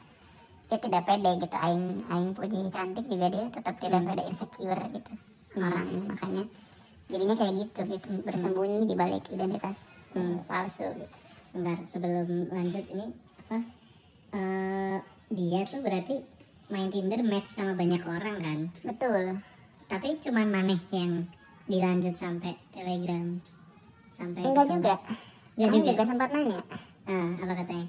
dia 0.63 0.77
tidak 0.79 1.03
pede 1.05 1.31
gitu 1.39 1.57
aing 1.57 1.85
aing 2.07 2.31
puji 2.33 2.59
cantik 2.69 3.05
juga 3.05 3.27
dia 3.29 3.45
tetap 3.49 3.75
tidak 3.77 3.99
Hmm. 3.99 4.09
pede 4.09 4.23
insecure 4.27 4.83
gitu 4.91 5.11
Hmm. 5.53 5.63
orangnya 5.63 6.01
makanya 6.07 6.43
jadinya 7.03 7.35
kayak 7.35 7.53
gitu 7.57 7.79
gitu 7.89 8.09
bersembunyi 8.21 8.79
di 8.85 8.95
balik 8.95 9.23
identitas 9.27 9.77
Hmm. 10.13 10.39
palsu 10.45 10.87
gitu 10.93 11.15
Bentar, 11.53 11.77
sebelum 11.85 12.27
lanjut 12.49 12.85
ini 12.89 13.05
apa? 13.39 13.57
eh 14.33 14.97
dia 15.29 15.61
tuh 15.63 15.79
berarti 15.79 16.17
main 16.67 16.89
Tinder 16.89 17.21
match 17.21 17.49
sama 17.51 17.73
banyak 17.73 18.01
orang 18.01 18.37
kan? 18.39 18.59
betul 18.81 19.37
Tapi 19.85 20.17
cuman 20.19 20.47
maneh 20.49 20.81
yang 20.89 21.29
dilanjut 21.63 22.15
sampai 22.15 22.57
Telegram 22.69 23.37
sampai 24.11 24.41
enggak 24.41 24.65
juga 24.67 24.93
Enggak 25.53 25.69
juga. 25.71 25.89
juga 25.91 26.03
sempat 26.03 26.29
nanya 26.29 26.59
Ah, 27.03 27.29
apa 27.37 27.53
katanya? 27.55 27.87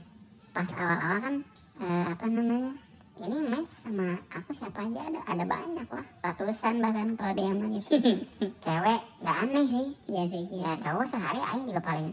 pas 0.51 0.69
awal-awal 0.71 1.19
kan 1.19 1.35
eh, 1.77 2.05
apa 2.07 2.25
namanya 2.29 2.73
ini 3.17 3.37
match 3.45 3.73
sama 3.81 4.15
aku 4.29 4.51
siapa 4.53 4.83
aja 4.83 5.01
ada 5.03 5.21
ada 5.25 5.45
banyak 5.45 5.89
lah 5.89 6.07
ratusan 6.21 6.79
bahkan 6.79 7.09
kalau 7.15 7.33
dia 7.33 7.51
gitu 7.51 7.91
cewek 8.65 9.01
nggak 9.19 9.37
aneh 9.41 9.65
sih 9.65 9.89
Iya 10.07 10.23
sih, 10.29 10.43
ya 10.53 10.61
iya. 10.61 10.73
cowok 10.79 11.07
sehari 11.09 11.41
aing 11.41 11.65
juga 11.65 11.81
paling 11.81 12.11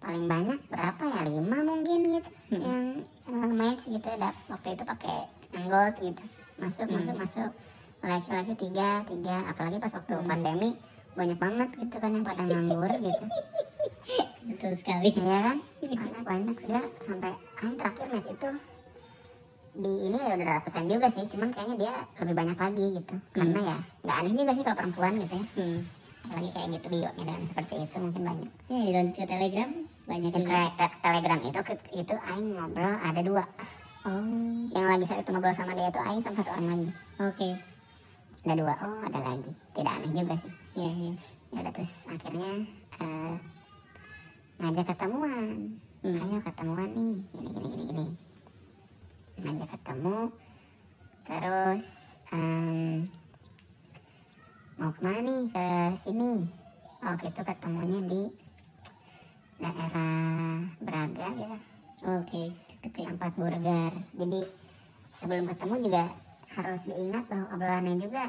paling 0.00 0.24
banyak 0.26 0.58
berapa 0.66 1.02
ya 1.06 1.20
lima 1.28 1.58
mungkin 1.60 2.00
gitu 2.16 2.30
Hmm. 2.50 2.60
yang 2.60 2.84
yang 3.28 3.52
match 3.54 3.84
gitu 3.86 4.08
ya 4.08 4.30
waktu 4.48 4.68
itu 4.72 4.82
pakai 4.82 5.18
gold 5.66 5.94
gitu 6.00 6.22
masuk 6.56 6.84
Hmm. 6.84 6.96
masuk 6.98 7.16
masuk 7.16 7.50
seleksi-seleksi 8.00 8.54
tiga 8.58 9.04
tiga 9.04 9.36
apalagi 9.46 9.76
pas 9.76 9.92
waktu 9.92 10.14
pandemi 10.24 10.70
banyak 11.12 11.36
banget 11.36 11.68
gitu 11.76 11.96
kan 11.96 12.10
yang 12.10 12.24
pada 12.24 12.42
nganggur 12.42 12.92
gitu 12.96 13.24
betul 14.40 14.72
sekali 14.72 15.12
Iya 15.12 15.38
kan? 15.44 15.56
Banyak 15.80 16.22
banyak 16.24 16.56
dia 16.64 16.80
sampai 16.98 17.30
aing 17.60 17.76
terakhir 17.76 18.06
mes 18.08 18.26
itu 18.26 18.48
di 19.70 19.92
ini 20.02 20.18
ya 20.18 20.34
udah 20.34 20.48
ratusan 20.58 20.90
juga 20.90 21.06
sih, 21.06 21.22
cuman 21.30 21.54
kayaknya 21.54 21.76
dia 21.78 21.92
lebih 22.18 22.34
banyak 22.34 22.58
lagi 22.58 22.86
gitu. 22.98 23.14
Karena 23.30 23.60
ya 23.62 23.76
nggak 24.02 24.16
aneh 24.18 24.32
juga 24.34 24.52
sih 24.52 24.64
kalau 24.66 24.76
perempuan 24.76 25.12
gitu 25.14 25.34
ya. 25.36 25.44
hmm. 25.54 25.78
Lagi 26.26 26.48
kayak 26.50 26.68
gitu 26.74 26.86
bionya 26.90 27.22
dan 27.22 27.40
seperti 27.46 27.74
itu 27.78 27.96
mungkin 27.96 28.22
banyak. 28.26 28.50
ya 28.66 28.78
dilanjut 28.82 29.14
ke 29.14 29.24
telegram 29.24 29.70
banyak 30.10 30.34
ke 30.34 30.86
telegram 30.98 31.38
itu 31.46 31.60
itu 31.94 32.14
aing 32.18 32.48
ngobrol 32.58 32.94
ada 32.98 33.20
dua. 33.22 33.44
oh 34.10 34.26
Yang 34.74 34.86
lagi 34.90 35.04
saat 35.06 35.22
itu 35.22 35.30
ngobrol 35.30 35.54
sama 35.54 35.78
dia 35.78 35.86
itu 35.86 36.00
aing 36.02 36.18
sama 36.18 36.34
satu 36.42 36.50
orang 36.58 36.66
lagi. 36.66 36.90
oke 37.22 37.48
Ada 38.42 38.54
dua. 38.58 38.74
Oh 38.82 38.98
ada 39.06 39.18
lagi. 39.22 39.50
Tidak 39.70 39.92
aneh 40.02 40.10
juga 40.10 40.34
sih. 40.42 40.52
ya 40.74 40.90
ya 40.90 41.12
Ya 41.54 41.58
udah 41.62 41.72
terus 41.74 41.92
akhirnya 42.10 42.50
eh, 42.98 43.34
ngajak 44.58 44.86
ketemuan. 44.90 45.46
Hmm. 46.00 46.16
ayo 46.16 46.40
ketemuan 46.40 46.88
nih 46.96 47.12
gini 47.36 47.50
gini 47.52 47.68
gini 47.68 47.84
gini 47.92 48.06
ngajak 49.36 49.68
ketemu 49.68 50.32
terus 51.28 51.84
em, 52.32 53.04
mau 54.80 54.88
ke 54.96 55.00
mana 55.04 55.20
nih 55.20 55.44
ke 55.52 55.66
sini 56.00 56.48
oh 57.04 57.14
gitu 57.20 57.40
ketemunya 57.44 58.00
di 58.08 58.22
daerah 59.60 60.64
Braga 60.80 61.28
gitu. 61.36 61.56
Oke. 62.08 62.44
Oke 62.80 63.00
tempat 63.04 63.32
burger. 63.36 63.92
Jadi 64.16 64.40
sebelum 65.20 65.44
ketemu 65.52 65.74
juga 65.84 66.04
harus 66.50 66.80
diingat 66.88 67.24
bahwa 67.28 67.46
obrolannya 67.54 67.94
juga 68.00 68.24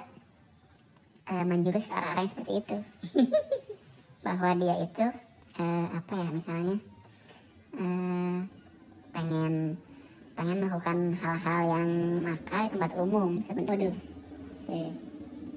eh, 1.32 1.46
menjurus 1.48 1.88
ke 1.88 1.94
arah-arah 1.96 2.22
yang 2.22 2.30
seperti 2.30 2.54
itu. 2.60 2.78
Bahwa 4.28 4.54
dia 4.54 4.76
itu 4.86 5.06
eh, 5.58 5.88
apa 5.90 6.14
ya 6.14 6.30
misalnya 6.30 6.78
eh, 7.80 8.38
pengen 9.16 9.54
pengen 10.36 10.58
melakukan 10.62 10.98
hal-hal 11.18 11.62
yang 11.74 11.90
nakal 12.22 12.64
di 12.68 12.70
tempat 12.76 12.92
umum 13.00 13.30
sebenarnya. 13.42 13.96
Ya 14.70 14.92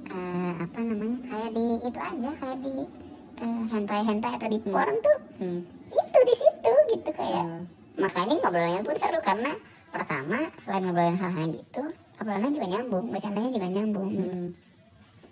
Eh, 0.04 0.52
apa 0.60 0.78
namanya 0.84 1.16
kayak 1.24 1.50
di 1.56 1.66
itu 1.80 1.98
aja 1.98 2.30
kayak 2.36 2.58
di 2.60 2.74
eh, 3.36 3.62
hentai-hentai 3.68 4.32
atau 4.34 4.48
di 4.48 4.58
porn 4.60 4.96
tuh 4.98 5.18
hmm. 5.38 5.60
itu 5.90 6.18
di 6.22 6.34
situ 6.34 6.72
gitu 6.90 7.10
kayak 7.10 7.44
Oh. 7.44 7.60
makanya 7.96 8.34
ngobrolnya 8.38 8.80
pun 8.80 8.96
seru 8.96 9.20
karena 9.20 9.52
pertama 9.88 10.38
selain 10.60 10.82
ngobrolin 10.82 11.14
hal-hal 11.14 11.46
gitu 11.48 11.82
obrolannya 12.14 12.50
juga 12.50 12.68
nyambung 12.68 13.04
bercandanya 13.08 13.50
juga 13.52 13.68
nyambung 13.70 14.08
Hmm. 14.14 14.48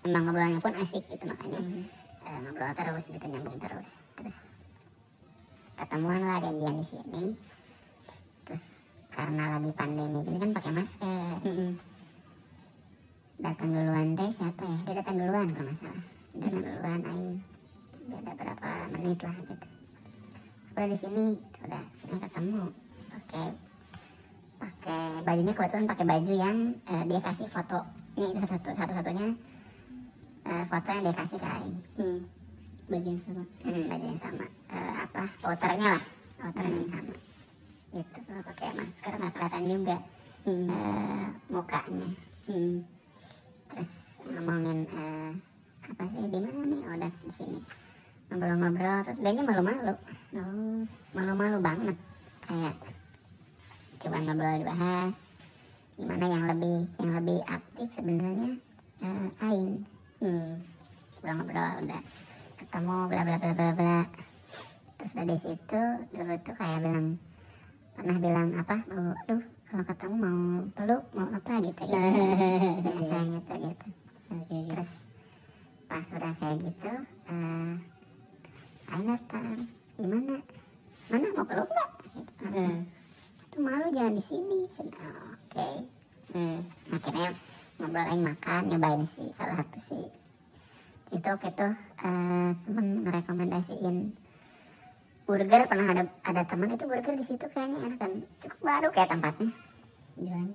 emang 0.02 0.22
ngobrolnya 0.24 0.58
pun 0.58 0.72
asik 0.76 1.02
gitu 1.06 1.24
makanya 1.26 1.58
Hmm. 1.58 1.84
eh, 2.22 2.38
ngobrol 2.40 2.72
terus 2.72 3.04
gitu 3.06 3.26
nyambung 3.26 3.56
terus 3.58 3.88
terus 4.14 4.38
ketemuan 5.74 6.22
lah 6.22 6.38
janjian 6.38 6.74
di 6.76 6.86
sini 6.86 7.24
terus 8.42 8.64
karena 9.10 9.44
lagi 9.52 9.70
pandemi 9.72 10.20
ini 10.20 10.38
kan 10.38 10.50
pakai 10.52 10.72
masker 10.72 11.36
Hmm. 11.42 11.72
datang 13.36 13.70
duluan 13.70 14.08
teh 14.14 14.30
siapa 14.30 14.62
ya 14.62 14.78
dia 14.86 14.94
datang 14.96 15.16
duluan 15.18 15.46
kalau 15.50 15.66
nggak 15.66 15.78
salah 15.80 16.02
datang 16.32 16.62
duluan 16.62 17.00
aing 17.02 17.30
beda 18.08 18.32
berapa 18.34 18.68
menit 18.96 19.18
lah 19.22 19.34
gitu. 19.36 19.66
Udah 20.72 20.86
di 20.88 20.96
sini 20.96 21.24
udah 21.62 21.82
sini 22.00 22.16
ketemu. 22.18 22.62
Pakai 23.12 23.46
pakai 24.62 25.04
bajunya 25.26 25.52
kebetulan 25.54 25.86
pakai 25.90 26.06
baju 26.06 26.32
yang 26.32 26.56
eh, 26.88 27.02
dia 27.06 27.20
kasih 27.20 27.48
foto. 27.50 27.80
Ini 28.18 28.26
itu 28.36 28.44
satu 28.44 28.70
satu 28.76 28.92
satunya 28.92 29.28
foto 30.42 30.88
yang 30.90 31.02
dia 31.06 31.14
kasih 31.14 31.38
ke 31.38 31.48
aing. 31.48 31.78
Hmm. 31.96 32.20
baju 32.90 33.08
yang 33.08 33.22
sama. 33.24 33.44
Hmm, 33.64 33.84
baju 33.88 34.04
yang 34.04 34.20
sama. 34.20 34.46
Eh, 34.72 34.92
apa? 35.06 35.22
Outernya 35.48 35.88
lah. 35.96 36.04
Outernya 36.44 36.76
yang 36.76 36.90
sama. 36.90 37.14
Gitu. 37.92 38.18
Pakai 38.26 38.68
masker 38.76 39.12
nggak 39.16 39.32
kelihatan 39.32 39.62
juga. 39.68 39.96
Hmm. 40.42 40.66
eh, 40.68 41.26
mukanya. 41.52 42.08
Hmm. 42.50 42.76
terus 43.72 43.92
ngomongin 44.28 44.78
eh, 44.84 45.30
apa 45.88 46.02
sih? 46.10 46.22
Di 46.28 46.38
mana 46.42 46.62
nih? 46.66 46.80
Oh, 46.84 46.94
udah 46.98 47.12
di 47.24 47.32
sini 47.32 47.60
ngobrol-ngobrol 48.32 48.98
terus 49.04 49.20
dianya 49.20 49.44
malu-malu. 49.44 49.94
Oh. 50.32 50.80
Malu-malu 51.12 51.58
banget. 51.60 51.96
Kayak 52.48 52.76
cuman 54.00 54.20
ngobrol 54.24 54.56
dibahas. 54.64 55.16
Gimana 56.00 56.24
yang 56.24 56.44
lebih 56.48 56.78
yang 56.96 57.12
lebih 57.20 57.38
aktif 57.44 57.88
sebenarnya? 57.92 58.56
Eh, 59.04 59.28
aing. 59.44 59.84
Hmm. 60.24 60.52
ngobrol-ngobrol 61.20 61.72
udah 61.84 62.02
ketemu 62.56 62.96
bla 63.12 63.20
bla 63.28 63.36
bla 63.36 63.52
bla 63.52 63.70
bla. 63.76 64.00
Terus 64.96 65.12
dari 65.12 65.36
situ 65.36 65.82
dulu 66.16 66.34
tuh 66.40 66.54
kayak 66.56 66.78
bilang 66.80 67.08
pernah 67.92 68.16
bilang 68.16 68.48
apa? 68.56 68.76
Mau 68.88 69.12
aduh 69.12 69.44
kalau 69.68 69.84
ketemu 69.84 70.14
mau 70.16 70.40
peluk 70.72 71.04
mau 71.12 71.28
apa? 71.28 71.52
gitu 71.60 71.82
gitu. 71.84 71.98
Biasanya 72.88 73.38
gitu 73.44 73.54
gitu. 73.60 73.86
Terus 74.72 74.90
pas 75.84 76.06
udah 76.08 76.32
kayak 76.40 76.56
gitu 76.64 76.92
eh 77.28 77.91
Aing 78.92 79.08
datang 79.08 79.44
gimana? 79.96 80.36
Mana 81.08 81.26
mau 81.32 81.44
peluk 81.48 81.68
nggak? 81.68 81.90
Gitu. 82.12 82.44
Hmm. 82.52 82.78
itu 83.48 83.56
malu 83.60 83.86
jangan 83.92 84.14
di 84.16 84.22
sini. 84.24 84.58
Oke. 84.68 85.68
Hmm. 86.32 86.58
akhirnya 86.92 87.28
makan 87.82 88.62
nyobain 88.68 89.04
sih 89.04 89.28
salah 89.36 89.60
satu 89.60 89.78
sih 89.84 90.06
itu 91.12 91.28
waktu 91.28 91.48
itu 91.52 91.68
eh, 92.08 92.50
temen 92.64 92.86
ngerekomendasiin 93.04 93.96
burger. 95.28 95.60
Pernah 95.68 95.86
ada 95.92 96.02
ada 96.24 96.42
teman 96.48 96.72
itu 96.72 96.84
burger 96.88 97.14
di 97.20 97.24
situ 97.24 97.44
kayaknya 97.52 97.84
enak 97.84 97.98
dan 98.00 98.12
cukup 98.40 98.60
baru 98.64 98.88
kayak 98.96 99.10
tempatnya. 99.12 99.50
Juan 100.16 100.48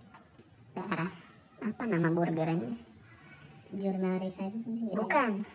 daerah 0.73 1.11
apa 1.61 1.83
nama 1.85 2.09
burgernya? 2.09 2.73
Jurnalis 3.77 4.37
aja 4.41 4.59
bukan 4.97 5.45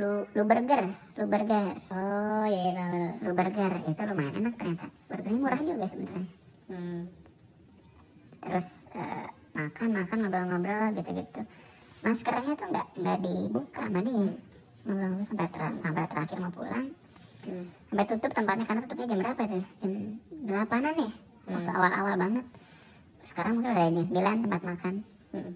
lu 0.00 0.24
lu 0.32 0.42
burger 0.48 0.82
lu 1.20 1.24
burger. 1.28 1.64
Oh 1.92 2.44
iya 2.48 2.60
iya, 2.64 2.72
tahu. 2.72 2.88
Tahu. 2.88 3.24
lu 3.24 3.30
burger 3.36 3.72
itu 3.84 4.00
lumayan 4.08 4.34
enak 4.40 4.54
ternyata. 4.56 4.86
Burgernya 5.08 5.38
murah 5.38 5.60
juga 5.60 5.84
sebenarnya. 5.86 6.28
Hmm. 6.72 7.02
terus 8.42 8.68
eh, 8.98 9.26
makan 9.54 9.88
makan 9.94 10.16
ngobrol-ngobrol 10.24 10.86
gitu-gitu. 10.96 11.40
Maskernya 12.02 12.52
tuh 12.56 12.66
nggak 12.72 12.86
nggak 12.98 13.18
dibuka 13.22 13.80
sama 13.86 14.00
dia 14.02 14.32
ngobrol 14.82 15.12
sampai 15.30 15.46
ter- 15.46 15.78
sampai 15.78 16.04
terakhir 16.10 16.38
mau 16.40 16.50
pulang. 16.50 16.86
Hmm. 17.42 17.66
sampai 17.90 18.04
tutup 18.06 18.30
tempatnya 18.32 18.64
karena 18.66 18.80
tutupnya 18.82 19.06
jam 19.10 19.18
berapa 19.22 19.42
tuh 19.44 19.62
jam 19.78 19.92
delapanan 20.42 20.94
ya? 20.96 21.10
Waktu 21.42 21.68
Hmm. 21.68 21.76
awal-awal 21.76 22.14
banget. 22.16 22.46
Sekarang 23.22 23.52
mungkin 23.54 23.70
udah 23.70 23.86
jam 23.92 24.04
sembilan 24.08 24.36
tempat 24.42 24.62
makan. 24.64 24.94
Hmm. 25.32 25.52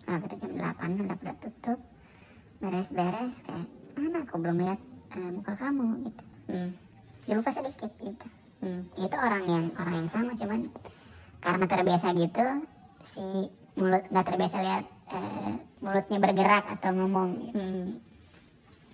nah 0.00 0.16
kita 0.18 0.34
jam 0.38 0.52
delapan 0.58 0.88
udah 0.96 1.16
pada 1.16 1.34
tutup 1.38 1.78
beres-beres 2.60 3.36
kayak 3.42 3.66
mana 3.96 4.18
aku 4.20 4.36
belum 4.36 4.56
lihat 4.58 4.80
eh, 5.10 5.30
muka 5.30 5.52
kamu 5.54 5.86
gitu 6.04 6.22
Hmm. 6.46 6.70
dibuka 7.22 7.50
sedikit 7.52 7.90
gitu 7.96 8.26
Hmm. 8.60 8.82
itu 8.94 9.16
orang 9.16 9.44
yang 9.44 9.64
orang 9.74 9.94
yang 10.04 10.08
sama 10.08 10.32
cuman 10.34 10.68
karena 11.40 11.64
terbiasa 11.64 12.06
gitu 12.12 12.44
si 13.06 13.24
mulut 13.74 14.04
nggak 14.04 14.26
terbiasa 14.26 14.56
lihat 14.60 14.84
eh, 15.08 15.52
mulutnya 15.80 16.18
bergerak 16.18 16.64
atau 16.70 16.90
ngomong 16.92 17.28
gitu. 17.40 17.56
Hmm. 17.56 17.88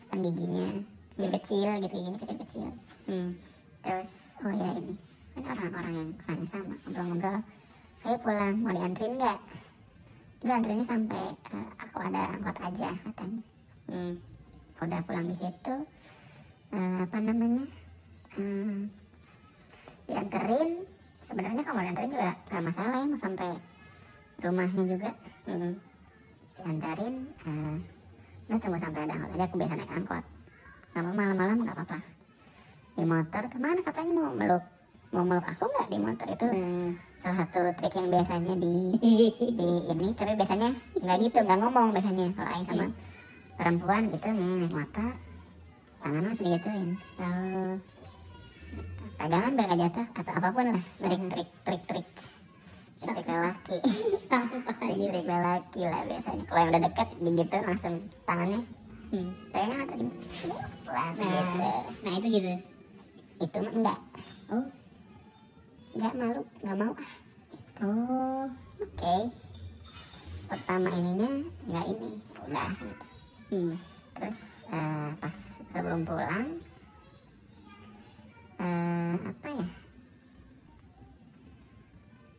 kan 0.06 0.18
giginya 0.20 0.66
kecil 1.10 1.30
kecil 1.32 1.68
gitu 1.80 1.94
giginya 1.96 2.18
kecil 2.18 2.36
kecil 2.38 2.68
Hmm. 3.06 3.30
terus 3.80 4.10
oh 4.40 4.52
ya 4.52 4.70
ini 4.74 4.94
kan 5.34 5.54
orang-orang 5.58 5.92
yang 5.92 6.10
orang 6.20 6.36
yang 6.36 6.48
sama 6.48 6.74
ngobrol-ngobrol 6.78 7.38
ayo 8.02 8.16
pulang 8.20 8.54
mau 8.60 8.70
diantrin 8.70 9.12
nggak 9.16 9.38
udah 10.38 10.54
antrinnya 10.54 10.84
sampai 10.84 11.24
eh, 11.32 11.68
aku 11.76 11.96
ada 11.98 12.22
angkot 12.30 12.56
aja 12.60 12.88
katanya 12.94 13.42
Hmm. 13.86 14.18
udah 14.76 15.00
pulang 15.06 15.26
di 15.30 15.36
situ 15.38 15.74
eh, 16.74 16.96
apa 17.00 17.16
namanya 17.22 17.64
hmm, 18.36 18.90
dianterin. 20.10 20.70
Sebenarnya 21.26 21.62
kalau 21.66 21.76
mau 21.78 21.84
dianterin 21.86 22.10
juga 22.14 22.30
nggak 22.50 22.62
masalah 22.70 22.94
ya 22.98 23.06
mau 23.06 23.18
sampai 23.18 23.48
rumahnya 24.42 24.82
juga. 24.84 25.10
Hmm. 25.46 25.72
dianterin 26.56 27.14
eh, 27.46 27.76
udah 28.46 28.58
tunggu 28.62 28.78
sampai 28.78 29.00
ada 29.06 29.12
angkot 29.14 29.34
aja 29.34 29.44
aku 29.46 29.56
biasa 29.58 29.74
naik 29.78 29.92
angkot. 29.96 30.24
Mau 30.96 31.12
malam-malam 31.12 31.56
nggak 31.62 31.76
apa-apa. 31.76 31.98
Di 32.96 33.04
motor 33.04 33.42
ke 33.52 33.58
mana 33.60 33.80
katanya 33.84 34.12
mau 34.16 34.32
meluk 34.32 34.64
mau 35.14 35.22
meluk 35.22 35.46
aku 35.46 35.64
nggak 35.70 35.88
di 35.88 35.98
motor 36.02 36.28
itu? 36.30 36.46
Hmm. 36.50 36.90
salah 37.16 37.48
satu 37.48 37.72
trik 37.80 37.96
yang 37.96 38.12
biasanya 38.12 38.54
di 38.60 38.72
di 39.58 39.68
ini 39.88 40.08
tapi 40.12 40.36
biasanya 40.36 40.68
nggak 41.00 41.16
gitu 41.26 41.38
nggak 41.42 41.58
ngomong 41.64 41.88
biasanya. 41.96 42.26
Kalau 42.36 42.50
Aing 42.52 42.66
sama 42.68 42.86
perempuan 43.56 44.12
gitu 44.12 44.28
nih 44.28 44.50
naik 44.62 44.72
motor. 44.72 45.12
Tangan 46.04 46.22
langsung 46.22 46.46
digituin. 46.46 46.90
Oh. 47.18 47.74
pegangan 49.16 49.56
nggak 49.56 49.80
jatuh 49.80 50.06
atau 50.12 50.32
apa 50.36 50.48
pun 50.52 50.64
lah. 50.76 50.84
Trik 51.00 51.22
trik 51.32 51.50
trik 51.64 51.82
trik. 51.88 52.06
Tipikal 52.96 53.38
laki 53.52 53.76
sampah 54.28 54.76
anjir 54.84 55.08
tipikal 55.12 55.40
laki 55.40 55.80
lah 55.88 56.02
biasanya. 56.04 56.44
Kalau 56.44 56.60
yang 56.60 56.70
udah 56.70 56.82
deket 56.84 57.08
gitu 57.16 57.56
langsung 57.64 57.94
tangannya. 58.28 58.60
Hmm. 59.06 59.30
pegang 59.54 59.80
atau 59.86 59.96
gimana? 59.96 60.66
Nah 60.90 61.08
gitu. 61.14 61.70
nah 62.02 62.12
itu 62.18 62.26
gitu. 62.28 62.50
Itu 63.40 63.56
mah 63.62 63.72
enggak. 63.72 63.98
Oh. 64.52 64.66
Enggak 65.96 66.14
malu. 66.18 66.42
Enggak 66.60 66.76
mau. 66.76 66.92
Oh. 67.80 68.44
Oke. 68.82 69.16
Pertama 70.46 70.88
ininya 70.92 71.30
enggak 71.70 71.86
ini. 71.88 72.10
Udah. 72.46 72.70
gitu. 72.76 73.15
Hmm. 73.48 73.74
terus 74.14 74.38
eh, 74.66 75.08
pas 75.16 75.36
sebelum 75.56 76.00
pulang 76.02 76.46
eh, 78.56 79.14
apa 79.16 79.48
ya? 79.50 79.66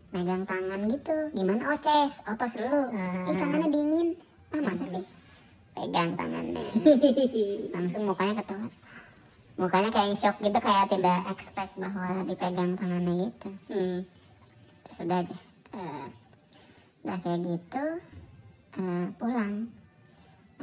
Megang 0.08 0.44
tangan 0.44 0.82
gitu. 0.88 1.18
Gimana? 1.32 1.62
Oh 1.68 1.78
ces 1.78 2.14
otos 2.24 2.54
dulu 2.56 2.80
Ah. 2.90 3.28
ih 3.28 3.36
tangannya 3.36 3.70
dingin. 3.70 4.08
Ah 4.50 4.62
masa 4.64 4.86
sih? 4.88 5.04
Pegang 5.76 6.12
tangannya 6.16 6.64
langsung 7.76 8.10
mukanya 8.10 8.42
ketawa 8.42 8.66
mukanya 9.58 9.90
kayak 9.90 10.18
shock 10.18 10.38
gitu 10.38 10.58
kayak 10.58 10.86
tidak 10.88 11.22
expect 11.28 11.74
bahwa 11.76 12.26
dipegang 12.26 12.74
tangannya 12.74 13.30
gitu. 13.30 13.50
Hmm. 13.70 13.98
terus 14.84 14.98
udah 15.02 15.20
aja 15.22 15.38
Eh, 15.78 16.06
udah 17.04 17.18
kayak 17.22 17.40
gitu 17.46 17.86
eh, 18.74 19.06
pulang 19.20 19.54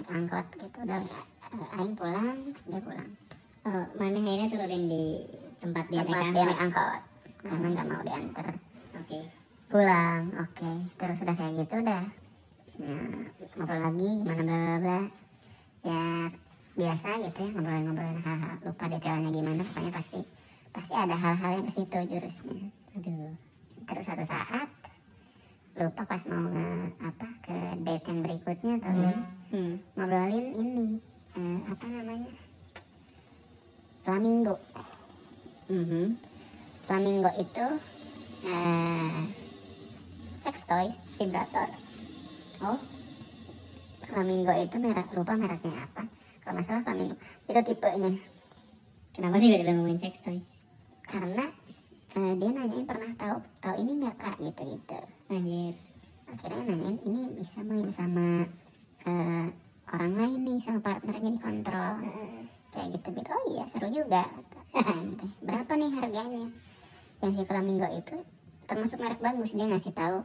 angkot 0.03 0.47
gitu. 0.59 0.79
Udah 0.83 1.01
eh, 1.55 1.77
aing 1.79 1.95
pulang 1.95 2.39
dia 2.67 2.81
pulang. 2.83 3.11
Oh, 3.65 3.85
mana 3.97 4.19
akhirnya 4.21 4.47
turunin 4.53 4.83
di 4.91 5.05
tempat 5.63 5.85
dia 5.89 6.03
naik 6.03 6.11
tempat 6.11 6.25
dia 6.35 6.45
naik 6.45 6.61
angkot. 6.61 6.85
Angkot 6.85 7.03
karena 7.45 7.67
nggak 7.71 7.87
mau 7.89 8.03
diantar. 8.03 8.47
Oke. 8.99 9.21
Pulang 9.69 10.23
oke. 10.41 10.71
Terus 10.99 11.19
udah 11.25 11.37
kayak 11.37 11.53
gitu 11.63 11.75
udah. 11.85 12.05
Ya, 12.75 12.99
ngobrol 13.55 13.81
lagi 13.87 14.09
gimana 14.19 14.43
bla 14.43 14.57
bla 14.59 14.77
bla. 14.83 14.99
Ya 15.85 16.03
biasa 16.75 17.09
gitu 17.23 17.39
ya 17.39 17.51
ngobrol-ngobrol 17.55 18.19
hal-hal. 18.19 18.55
Lupa 18.67 18.85
detailnya 18.91 19.31
gimana 19.31 19.61
pokoknya 19.63 19.93
pasti 19.95 20.21
pasti 20.75 20.95
ada 20.99 21.15
hal-hal 21.15 21.51
yang 21.61 21.65
ke 21.71 21.73
situ 21.73 21.99
jurusnya. 22.11 22.67
Aduh. 22.99 23.33
Terus 23.85 24.05
satu 24.09 24.25
saat 24.27 24.69
lupa 25.75 26.07
pas 26.07 26.23
mau 26.31 26.47
nge, 26.55 26.71
apa 27.03 27.27
ke 27.43 27.57
date 27.83 28.07
yang 28.07 28.21
berikutnya 28.23 28.73
atau 28.79 28.95
Hmm. 28.95 29.03
ini 29.11 29.13
hmm. 29.55 29.75
ngobrolin 29.95 30.47
ini 30.59 30.87
eh, 31.39 31.59
apa 31.71 31.87
namanya? 31.87 32.33
Flamingo. 34.03 34.59
Mhm. 35.65 36.21
flamingo 36.85 37.31
itu 37.41 37.67
eh, 38.45 39.21
sex 40.43 40.57
toys 40.67 40.97
vibrator. 41.17 41.71
Oh. 42.61 42.77
Flamingo 44.05 44.53
itu 44.53 44.77
merek 44.77 45.09
lupa 45.15 45.39
mereknya 45.39 45.87
apa. 45.89 46.03
Kalau 46.43 46.61
nggak 46.61 46.67
salah 46.69 46.83
flamingo. 46.83 47.17
Itu 47.49 47.61
tipenya. 47.63 48.13
Kenapa 49.15 49.39
sih 49.39 49.55
udah 49.55 49.73
ngomongin 49.73 50.03
sex 50.03 50.19
toys? 50.21 50.51
Karena 51.07 51.49
eh, 52.19 52.33
dia 52.37 52.51
nanyain 52.51 52.85
pernah 52.85 53.11
tahu 53.17 53.39
tahu 53.63 53.75
ini 53.81 53.93
nggak 54.03 54.17
kak? 54.19 54.37
Gitu 54.43 54.63
gitu 54.77 55.01
anjir. 55.31 55.75
Akhirnya 56.29 56.63
nanyain 56.69 56.99
ini 57.07 57.21
bisa 57.39 57.65
main 57.65 57.89
sama 57.89 58.45
eh, 59.05 59.47
orang 59.93 60.13
lain 60.17 60.41
nih 60.45 60.59
sama 60.65 60.81
partnernya 60.81 61.31
dikontrol. 61.37 61.95
Kayak 62.75 62.89
gitu 62.99 63.09
gitu 63.15 63.31
oh 63.31 63.45
iya 63.55 63.65
seru 63.71 63.89
juga. 63.93 64.25
Berapa 65.47 65.73
nih 65.79 65.91
harganya? 66.01 66.45
Yang 67.23 67.33
si 67.39 67.43
flamingo 67.47 67.89
itu 67.95 68.17
termasuk 68.67 68.99
merek 68.99 69.21
bagus. 69.23 69.55
Dia 69.55 69.67
ngasih 69.69 69.95
tahu 69.95 70.19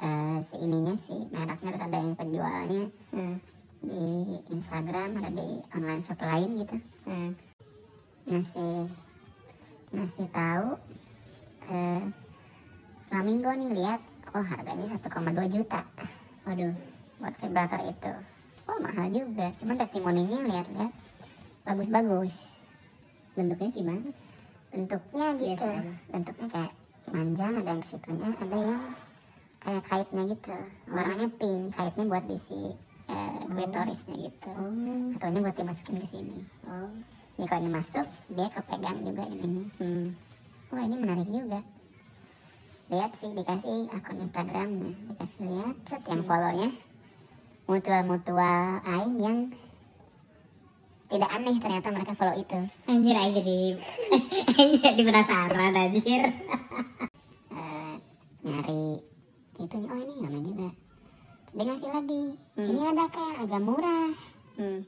eh, 0.00 0.38
si 0.46 0.56
ininya 0.62 0.94
si 1.02 1.16
mereknya. 1.28 1.70
Terus 1.74 1.84
ada 1.84 1.98
yang 1.98 2.14
penjualnya 2.16 2.84
hmm. 3.12 3.36
di 3.84 4.02
Instagram 4.54 5.10
ada 5.20 5.30
di 5.34 5.48
online 5.74 6.02
shop 6.02 6.20
lain 6.22 6.50
gitu. 6.64 6.76
Hmm. 7.04 7.32
ngasih 8.24 8.88
ngasih 9.92 10.28
tahu 10.32 10.68
eh, 11.68 12.02
flamingo 13.12 13.52
nih 13.52 13.70
lihat 13.76 14.00
oh 14.32 14.40
harganya 14.40 14.96
1,2 14.96 15.52
juta. 15.52 15.84
Waduh 16.48 16.93
buat 17.24 17.34
vibrator 17.40 17.80
itu. 17.88 18.12
Oh 18.68 18.78
mahal 18.84 19.08
juga. 19.08 19.48
Cuman 19.56 19.80
testimoninya 19.80 20.38
lihat-lihat 20.44 20.92
bagus-bagus. 21.64 22.36
Bentuknya 23.32 23.68
gimana 23.72 24.12
bentuknya 24.74 25.26
gitu. 25.38 25.54
Biasa 25.54 25.80
aja. 25.80 25.92
bentuknya 26.10 26.46
kayak 26.50 26.72
manjang 27.14 27.52
ada 27.62 27.70
yang 27.70 27.80
ke 27.80 27.88
situnya 27.94 28.30
ada 28.34 28.56
yang 28.58 28.82
kayak 29.62 29.84
kaitnya 29.88 30.22
gitu. 30.34 30.56
Warnanya 30.90 31.28
pink 31.38 31.62
kaitnya 31.72 32.04
buat 32.10 32.24
diisi 32.26 32.62
eh, 33.08 33.40
klitorisnya 33.48 34.16
gitu. 34.18 34.50
Oh. 34.52 35.16
Ataunya 35.16 35.40
buat 35.40 35.56
dimasukin 35.56 35.96
ke 36.02 36.06
sini. 36.10 36.38
Oh. 36.66 36.90
Jadi 37.38 37.46
kalau 37.50 37.62
ini 37.64 37.70
masuk 37.70 38.06
dia 38.30 38.46
kepegang 38.46 38.98
juga 39.02 39.22
ininya 39.26 39.66
hmm. 39.82 40.06
wah 40.70 40.82
ini 40.86 40.96
menarik 40.98 41.28
juga. 41.30 41.60
Lihat 42.92 43.10
sih 43.16 43.30
dikasih 43.32 43.90
akun 43.94 44.22
Instagramnya. 44.28 44.92
Dikasih 44.92 45.40
lihat 45.48 45.76
set 45.88 46.02
yang 46.04 46.22
follownya 46.26 46.68
mutual-mutual 47.64 48.60
aing 48.84 49.16
yang 49.16 49.38
tidak 51.08 51.30
aneh 51.30 51.56
ternyata 51.60 51.88
mereka 51.88 52.12
follow 52.12 52.36
itu. 52.36 52.58
Anjir 52.84 53.16
aja 53.16 53.30
jadi 53.38 53.58
aja 54.58 54.78
jadi 54.90 55.02
penasaran 55.04 55.72
anjir. 55.72 56.22
Eh, 57.54 57.94
nyari 58.42 58.84
itunya 59.56 59.88
oh 59.88 60.00
ini 60.00 60.14
namanya 60.20 60.42
juga. 60.44 60.68
Terus 61.44 61.54
dia 61.54 61.64
ngasih 61.64 61.90
lagi 61.92 62.22
ini 62.58 62.80
ada 62.82 63.04
kayak 63.08 63.34
agak 63.46 63.62
murah. 63.62 64.10
Hmm. 64.54 64.80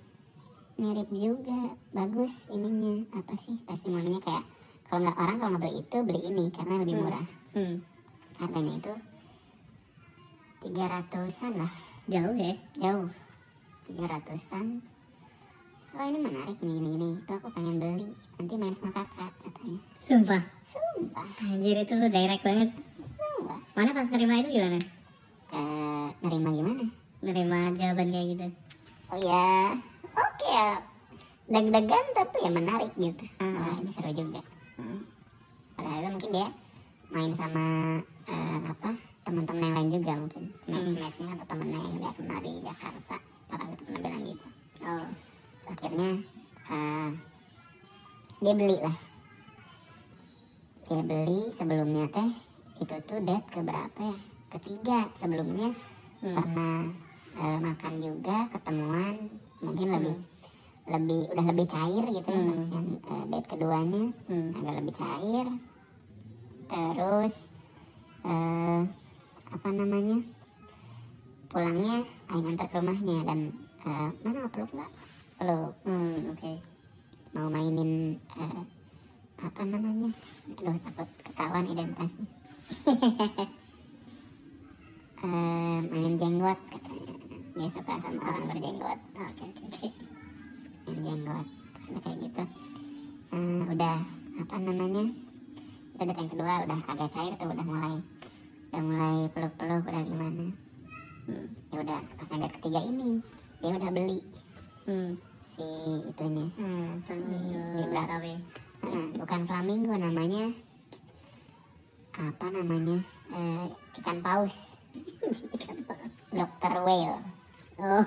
mirip 0.76 1.08
juga 1.08 1.72
bagus 1.90 2.52
ininya. 2.52 3.08
Apa 3.16 3.32
sih? 3.40 3.56
Testimoninya 3.64 4.20
kayak 4.20 4.44
kalau 4.86 5.00
nggak 5.02 5.16
orang 5.16 5.36
kalau 5.40 5.50
nggak 5.54 5.62
beli 5.64 5.74
itu 5.80 5.96
beli 6.04 6.20
ini 6.28 6.44
karena 6.52 6.74
lebih 6.76 6.94
Hmm. 6.94 7.02
murah. 7.02 7.26
Hmm. 7.56 7.76
harganya 8.36 8.72
itu 8.76 8.94
tiga 10.60 10.84
ratusan 10.92 11.56
lah 11.56 11.72
jauh 12.06 12.36
ya? 12.38 12.54
Jauh. 12.78 13.08
Tiga 13.86 14.04
ratusan. 14.06 14.82
So 15.90 16.02
ini 16.02 16.18
menarik 16.22 16.58
nih 16.58 16.76
ini 16.78 16.90
ini 16.98 17.08
tuh 17.26 17.34
aku 17.38 17.48
pengen 17.54 17.78
beli. 17.82 18.06
Nanti 18.38 18.54
main 18.58 18.74
sama 18.78 18.90
kakak 18.94 19.32
katanya. 19.42 19.78
Sumpah? 20.02 20.42
Sumpah. 20.66 21.28
Anjir 21.42 21.76
itu 21.82 21.94
direct 21.94 22.42
banget. 22.42 22.70
Sumpah. 23.16 23.58
Mana 23.74 23.90
pas 23.94 24.06
nerima 24.10 24.34
itu 24.42 24.48
gimana? 24.54 24.78
Eh 25.54 26.08
nerima 26.22 26.48
gimana? 26.54 26.84
Nerima 27.22 27.58
jawaban 27.74 28.08
kayak 28.14 28.26
gitu. 28.34 28.46
Oh 29.10 29.18
ya 29.18 29.46
oke. 30.04 30.46
Ya 30.46 30.68
deg-degan 31.46 32.06
tapi 32.14 32.36
ya 32.42 32.50
menarik 32.50 32.90
gitu. 32.98 33.24
Hmm. 33.38 33.54
wah 33.54 33.76
ini 33.78 33.90
seru 33.94 34.10
juga. 34.10 34.42
Hmm. 34.76 35.00
padahal 35.76 36.12
mungkin 36.12 36.32
dia 36.36 36.48
main 37.08 37.32
sama 37.32 37.64
eh, 38.28 38.58
apa 38.68 38.90
teman-teman 39.26 39.58
yang 39.60 39.74
lain 39.74 39.90
juga 39.90 40.12
mungkin. 40.14 40.44
Match-matchnya 40.64 41.28
atau 41.34 41.46
temennya 41.50 41.78
yang 41.82 41.94
dia 41.98 42.10
kenal 42.14 42.38
di 42.38 42.52
Jakarta 42.62 43.16
orang 43.46 43.68
itu 43.68 43.82
pernah 43.82 44.00
bilang 44.00 44.22
gitu 44.22 44.46
oh. 44.82 45.06
Akhirnya 45.66 46.10
eh, 46.70 47.08
dia 48.38 48.52
beli 48.54 48.76
lah. 48.78 48.96
Dia 50.86 51.02
beli 51.02 51.40
sebelumnya 51.50 52.06
teh 52.08 52.30
itu 52.78 52.94
tuh 53.02 53.18
date 53.18 53.46
ke 53.50 53.60
berapa 53.60 53.98
ya? 54.00 54.16
Ketiga. 54.54 54.98
Sebelumnya 55.18 55.74
Hmm. 56.16 56.32
pernah 56.32 56.80
eh, 57.36 57.58
makan 57.60 57.94
juga 58.00 58.48
ketemuan 58.48 59.14
mungkin 59.60 59.86
lebih 59.92 60.16
lebih 60.86 61.20
udah 61.28 61.44
lebih 61.52 61.66
cair 61.68 62.04
gitu 62.08 62.28
ya 62.30 62.40
Hmm. 62.40 62.48
pas 62.48 62.64
yang 62.72 62.86
eh, 63.04 63.24
date 63.28 63.48
keduanya. 63.50 64.02
Hmm. 64.30 64.48
agak 64.54 64.74
lebih 64.80 64.94
cair. 64.96 65.46
Terus 66.66 67.34
eh, 68.24 68.80
apa 69.56 69.72
namanya 69.72 70.20
pulangnya 71.48 72.04
Aing 72.28 72.52
antar 72.52 72.68
ke 72.68 72.76
rumahnya 72.76 73.24
dan 73.24 73.40
eh, 73.88 74.08
mana 74.20 74.52
peluk 74.52 74.68
nggak 74.68 74.92
peluk 75.40 75.72
hmm 75.88 76.36
oke. 76.36 76.52
Mau 77.32 77.48
mainin 77.48 78.20
eh, 78.36 78.60
apa 79.40 79.60
namanya? 79.64 80.12
Aduh 80.60 80.76
takut 80.84 81.08
ketahuan 81.24 81.64
identitasnya. 81.72 82.26
Eh, 85.16 85.78
main 85.80 86.20
jenggot 86.20 86.60
katanya. 86.68 87.16
Dia 87.56 87.68
suka 87.72 87.96
sama 88.04 88.20
orang 88.20 88.52
berjenggot. 88.52 89.00
Oke 89.16 89.42
oke 89.48 89.62
oke. 89.64 89.88
Main 90.84 90.98
jenggot 91.00 91.46
terus 91.72 91.88
kayak 92.04 92.16
gitu. 92.20 92.44
Eh, 93.32 93.62
udah 93.64 93.96
apa 94.36 94.56
namanya 94.60 95.04
itu 95.96 96.04
yang 96.04 96.28
kedua 96.28 96.68
udah 96.68 96.80
agak 96.92 97.08
cair 97.16 97.32
tuh 97.40 97.48
udah 97.48 97.64
mulai 97.64 97.96
udah 98.70 98.82
mulai 98.82 99.16
peluk-peluk 99.32 99.84
udah 99.86 100.02
gimana? 100.04 100.46
Hmm, 101.26 101.46
ya 101.74 101.76
udah 101.82 101.98
pas 102.16 102.28
yang 102.30 102.40
date 102.46 102.54
ketiga 102.60 102.80
ini 102.86 103.10
dia 103.62 103.72
udah 103.74 103.90
beli. 103.90 104.20
Hmm. 104.86 105.10
Si 105.56 105.66
itunya. 106.12 106.46
Hmm 106.60 107.02
Vibrator. 107.06 108.22
Nah, 108.86 109.06
bukan 109.18 109.40
flamingo 109.48 109.94
namanya 109.96 110.52
apa 112.16 112.46
namanya? 112.48 112.96
Eh, 113.28 113.64
ikan 114.00 114.18
paus. 114.24 114.72
Dokter 116.32 116.72
whale. 116.80 117.20
Oh. 117.76 118.00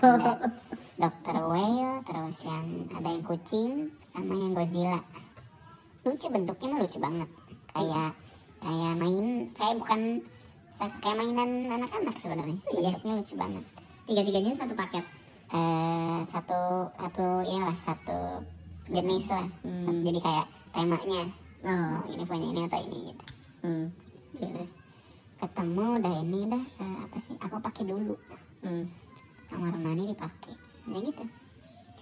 Dokter 0.98 1.38
whale 1.46 2.02
terus 2.02 2.38
yang 2.42 2.90
ada 2.90 3.10
yang 3.14 3.22
kucing 3.22 3.94
sama 4.10 4.34
yang 4.34 4.58
Godzilla. 4.58 5.02
Lucu 6.02 6.26
bentuknya 6.34 6.68
mah 6.74 6.80
lucu 6.82 6.98
banget. 6.98 7.30
Kayak 7.70 8.12
kayak 8.60 8.94
main 8.98 9.28
kayak 9.54 9.76
bukan 9.78 10.02
kayak 10.80 11.16
mainan 11.20 11.68
anak-anak 11.68 12.16
sebenarnya. 12.24 12.58
Iya. 12.72 12.96
bentuknya 12.96 13.14
lucu 13.20 13.36
banget. 13.36 13.64
Tiga-tiganya 14.08 14.52
satu 14.56 14.74
paket. 14.80 15.06
Eh 15.52 16.20
satu 16.32 16.62
satu 16.96 17.28
inilah 17.44 17.78
satu 17.84 18.20
jenis 18.88 19.28
lah. 19.28 19.48
Hmm. 19.68 20.02
jadi 20.08 20.20
kayak 20.24 20.48
temanya. 20.72 21.24
Oh. 21.68 22.00
Oh 22.00 22.02
ini 22.08 22.24
punya 22.24 22.48
ini 22.48 22.62
atau 22.64 22.80
ini 22.88 22.98
gitu. 23.12 23.24
Hmm. 23.60 23.86
terus 24.40 24.72
ketemu 25.40 25.86
udah 26.00 26.14
ini 26.24 26.40
dah 26.48 26.64
apa 26.80 27.18
sih 27.28 27.36
aku 27.44 27.56
pakai 27.60 27.84
dulu. 27.84 28.16
Hmm. 28.64 28.88
kamar 29.52 29.76
mandi 29.76 30.16
dipakai. 30.16 30.56
Ya 30.88 30.98
gitu. 31.04 31.24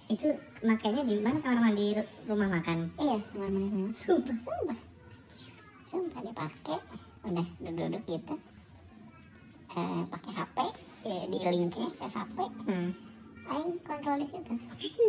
Itu 0.07 0.27
makanya 0.61 1.01
di 1.01 1.17
mana? 1.17 1.41
Kamar 1.41 1.59
mandi 1.65 1.97
ru- 1.97 2.11
rumah 2.29 2.47
makan? 2.53 2.93
Iya 3.01 3.17
kamar 3.33 3.49
mandi 3.49 3.67
semua 3.73 3.89
sumpah 3.97 4.37
sumpah. 4.37 4.79
Sumpah 5.89 6.21
dipakai. 6.21 6.77
Udah 7.25 7.47
duduk-duduk 7.59 8.05
gitu 8.05 8.35
eh, 9.77 10.01
pakai 10.09 10.31
HP 10.33 10.57
ya, 11.05 11.17
di 11.29 11.37
linknya 11.37 11.87
ke 11.93 12.05
HP 12.09 12.37
hmm. 12.65 12.89
Aing 13.47 13.79
kontrol 13.79 14.19
di 14.19 14.27
situ. 14.27 14.53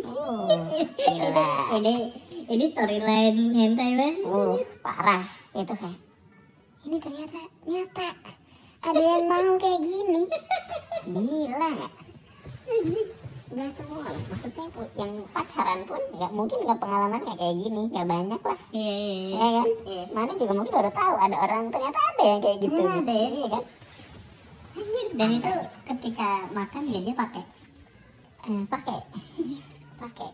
Oh 0.07 0.47
gila. 0.95 1.49
Ini 1.75 1.93
ini 2.47 2.65
storyline 2.71 3.51
hentai 3.51 3.99
banget 3.99 4.23
uh 4.23 4.55
parah. 4.79 5.27
Itu 5.51 5.75
kayak 5.75 5.99
ini 6.87 6.97
ternyata 7.03 7.41
nyata. 7.67 8.09
Ada 8.79 8.95
yang 8.95 9.27
mau 9.27 9.59
kayak 9.59 9.79
gini. 9.83 10.23
Gila. 11.03 11.71
Nggak 12.63 13.07
nggak 13.49 13.69
semua 13.75 14.05
loh 14.05 14.23
maksudnya 14.29 14.65
yang 14.93 15.11
pacaran 15.33 15.79
pun 15.89 15.97
nggak 16.13 16.31
mungkin 16.31 16.57
nggak 16.63 16.79
pengalaman 16.79 17.19
nggak 17.19 17.37
kayak 17.43 17.55
gini. 17.59 17.83
Nggak 17.91 18.07
banyak 18.07 18.41
lah. 18.47 18.59
Iya 18.71 18.93
iya 18.95 19.15
iya. 19.19 19.35
Ya 19.35 19.49
kan? 19.51 19.67
Iya. 19.83 20.03
mana 20.15 20.31
juga 20.39 20.53
mungkin 20.55 20.73
baru 20.79 20.91
tahu 20.95 21.15
ada 21.19 21.37
orang 21.43 21.63
ternyata 21.75 21.99
ada 21.99 22.23
yang 22.23 22.39
kayak 22.39 22.57
gitu. 22.63 22.71
Ternyata 22.71 23.03
ada 23.03 23.13
ya? 23.19 23.29
iya 23.35 23.47
kan 23.51 23.63
dan 25.17 25.29
itu 25.35 25.53
ketika 25.87 26.47
makan 26.55 26.87
juga 26.87 26.99
dia 27.03 27.15
pakai. 27.15 27.43
Eh, 28.47 28.63
pakai. 28.69 28.99
Pakai. 29.99 30.29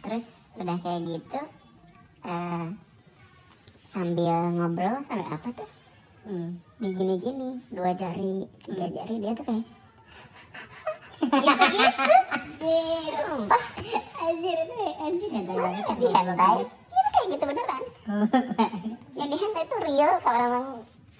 Terus 0.00 0.26
udah 0.58 0.76
kayak 0.82 1.00
gitu 1.06 1.40
eh, 2.26 2.64
sambil 3.90 4.36
ngobrol 4.54 5.02
sambil 5.06 5.28
apa 5.30 5.48
tuh? 5.54 5.70
Hmm. 6.20 6.60
digini-gini 6.76 7.64
dua 7.72 7.96
jari 7.96 8.44
tiga 8.60 8.92
jari 8.92 9.14
dia 9.24 9.32
tuh 9.32 9.44
kayak 9.48 9.64
anjir 14.20 14.56
itu 14.68 14.76
anjir. 15.00 15.28
Kan 15.40 15.96
di 15.96 16.06
hentai 16.12 16.60
itu 16.60 17.10
kayak 17.10 17.26
gitu 17.32 17.44
beneran. 17.48 17.82
Yang 19.18 19.28
di 19.32 19.36
hentai 19.40 19.64
tuh 19.64 19.80
real 19.84 20.12
kalau 20.20 20.40
emang 20.44 20.66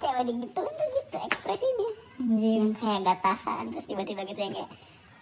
cewek 0.01 0.23
digitu 0.25 0.61
itu 0.61 0.83
gitu 1.11 1.27
ekspresinya 1.27 1.87
anjir 2.23 2.53
yang 2.55 2.71
kayak 2.71 2.99
gak 3.03 3.19
tahan 3.19 3.63
terus 3.67 3.83
tiba-tiba 3.83 4.21
gitu 4.23 4.39
yang 4.39 4.53
kayak 4.55 4.71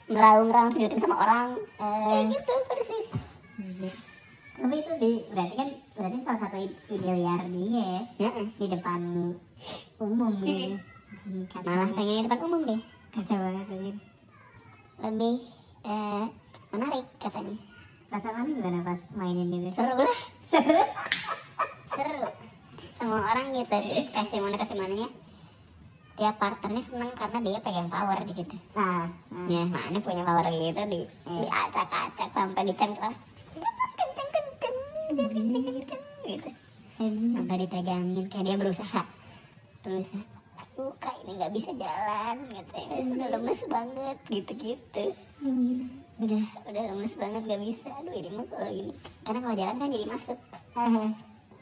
meraung-meraung 0.10 0.70
tunjukin 0.70 1.00
sama 1.02 1.18
orang. 1.18 1.48
Kayak 1.78 2.14
Eh. 2.14 2.26
gitu 2.34 2.54
persis. 2.70 3.08
Anjir. 3.58 3.94
tapi 4.60 4.76
itu 4.76 4.92
di 5.00 5.12
berarti 5.32 5.56
kan 5.56 5.70
berarti 5.96 6.18
salah 6.20 6.40
satu 6.44 6.58
ide 6.60 7.12
liar 7.16 7.42
dia 7.48 8.04
ya 8.20 8.30
di 8.60 8.66
depan 8.68 9.32
umum 9.98 10.34
gitu 10.44 10.76
kacau 11.48 11.64
malah 11.64 11.88
pengen 11.96 12.16
di 12.20 12.24
depan 12.28 12.40
umum 12.44 12.62
deh 12.68 12.82
kacau 13.10 13.40
banget 13.40 13.66
anjir. 13.66 13.96
lebih 15.00 15.36
eh, 15.82 16.24
menarik 16.70 17.06
katanya. 17.18 17.56
Perasaan 18.12 18.52
gimana 18.52 18.84
pas 18.84 19.00
mainin 19.16 19.48
itu 19.48 19.72
seru 19.72 19.96
lah. 19.96 20.18
Seru. 20.44 20.84
Seru. 21.96 22.28
Semua 23.00 23.20
orang 23.32 23.56
gitu 23.56 23.78
kasih 24.16 24.40
mana 24.44 24.60
kasih 24.60 24.76
mananya 24.76 25.08
tiap 26.20 26.36
partnernya 26.36 26.84
seneng 26.84 27.12
karena 27.16 27.40
dia 27.40 27.60
pegang 27.64 27.88
power 27.88 28.20
di 28.28 28.34
situ. 28.36 28.56
Nah, 28.76 29.08
ya 29.48 29.64
mana 29.64 29.98
punya 30.04 30.28
power 30.28 30.52
gitu 30.52 30.84
di 30.92 31.02
diacak-acak 31.24 32.30
sampai 32.36 32.62
dicengkram. 32.68 33.16
Kenceng 33.96 34.28
kenceng 34.36 34.76
kenceng 35.16 35.48
kenceng 35.80 36.04
gitu. 36.28 36.50
Sampai 37.40 37.56
dipegangin 37.64 38.28
kayak 38.28 38.44
dia 38.44 38.56
berusaha. 38.60 39.02
Berusaha. 39.88 40.24
Aku 40.60 40.92
kak 41.00 41.16
ini 41.24 41.40
nggak 41.40 41.56
bisa 41.56 41.72
jalan 41.76 42.36
gitu 42.52 42.80
udah 43.16 43.28
lemes 43.40 43.62
banget 43.72 44.18
gitu 44.28 44.52
gitu 44.60 45.06
udah 46.20 46.44
udah 46.68 46.84
lemes 46.84 47.16
banget 47.16 47.42
gak 47.48 47.64
bisa. 47.64 47.88
Aduh 47.96 48.12
ini 48.12 48.28
mah 48.36 48.44
kalau 48.52 48.68
gini. 48.68 48.92
Karena 49.24 49.40
kalau 49.40 49.56
jalan 49.56 49.76
kan 49.80 49.88
jadi 49.88 50.06
masuk. 50.12 50.40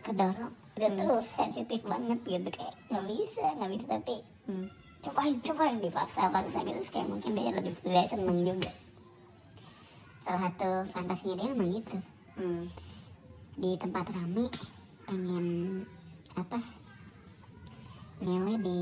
Kedorong 0.02 0.54
udah 0.78 0.90
tuh 0.94 1.18
sensitif 1.34 1.82
banget 1.84 2.20
gitu 2.22 2.50
kayak 2.54 2.76
nggak 2.94 3.06
bisa 3.10 3.46
nggak 3.58 3.72
bisa 3.74 3.86
tapi 3.98 4.16
hmm. 4.46 4.68
cobain 5.02 5.36
cobain 5.42 5.78
dipaksa 5.82 6.22
paksa 6.30 6.60
gitu 6.62 6.82
kayak 6.94 7.08
mungkin 7.10 7.32
dia 7.34 7.52
lebih 7.58 7.74
dia 7.82 8.04
seneng 8.06 8.40
juga 8.46 8.72
salah 10.22 10.42
satu 10.46 10.70
fantasinya 10.94 11.36
dia 11.42 11.50
memang 11.52 11.72
gitu 11.82 11.98
Hmm. 12.38 12.70
di 13.58 13.74
tempat 13.82 14.14
rame 14.14 14.46
pengen 15.10 15.82
apa 16.38 16.62
ngewe 18.22 18.54
di 18.62 18.78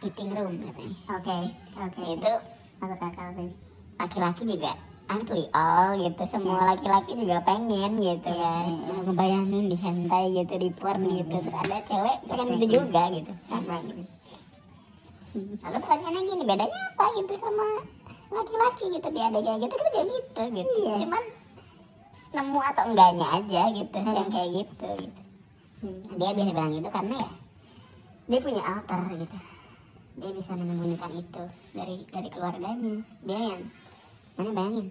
fitting 0.00 0.32
room 0.32 0.56
katanya 0.64 0.96
oke 1.12 1.38
oke 1.84 2.00
itu 2.16 2.32
masuk 2.80 3.00
akal 3.04 3.28
sih 3.36 3.52
laki-laki 4.00 4.42
juga 4.48 4.72
antri 5.08 5.44
all 5.56 5.96
gitu. 5.96 6.22
Semua 6.28 6.76
laki-laki 6.76 7.12
juga 7.16 7.40
pengen 7.42 7.92
gitu 7.98 8.30
kan. 8.30 8.68
Iya. 8.68 8.96
ngebayangin 9.08 9.64
di 9.72 9.76
hentai 9.76 10.24
gitu 10.36 10.54
di 10.60 10.68
porn 10.76 11.02
gitu. 11.02 11.36
terus 11.40 11.56
ada 11.56 11.76
cewek 11.88 12.18
pengen 12.28 12.46
gitu 12.60 12.66
juga 12.84 13.02
gitu. 13.12 13.32
Sama 13.48 13.76
gitu 13.88 14.02
lalu 15.36 15.78
pertanyaannya 15.84 16.20
gini 16.24 16.42
bedanya 16.44 16.80
apa 16.94 17.04
gitu 17.20 17.32
sama 17.36 17.66
laki-laki 18.28 18.84
gitu? 18.96 19.08
Dia 19.12 19.24
ada 19.28 19.38
kayak 19.40 19.58
gitu 19.60 19.74
kita 19.76 19.88
juga 19.88 20.02
gitu 20.08 20.42
gitu. 20.56 20.72
Iya. 20.84 20.94
cuman 21.04 21.24
nemu 22.28 22.60
atau 22.60 22.84
enggaknya 22.92 23.26
aja 23.40 23.62
gitu 23.72 23.98
yang 24.04 24.28
kayak 24.28 24.50
gitu 24.52 24.88
gitu. 25.00 25.20
Hmm. 25.78 26.02
dia 26.18 26.30
bisa 26.34 26.50
bilang 26.50 26.72
gitu 26.74 26.88
karena 26.90 27.14
ya 27.22 27.30
dia 28.28 28.40
punya 28.44 28.62
alter 28.64 29.00
gitu. 29.16 29.36
Dia 30.18 30.30
bisa 30.34 30.52
menyembunyikan 30.58 31.12
itu 31.14 31.44
dari 31.72 31.96
dari 32.10 32.28
keluarganya. 32.28 32.94
Dia 33.24 33.40
yang 33.54 33.62
mana 34.38 34.50
bayangin 34.54 34.86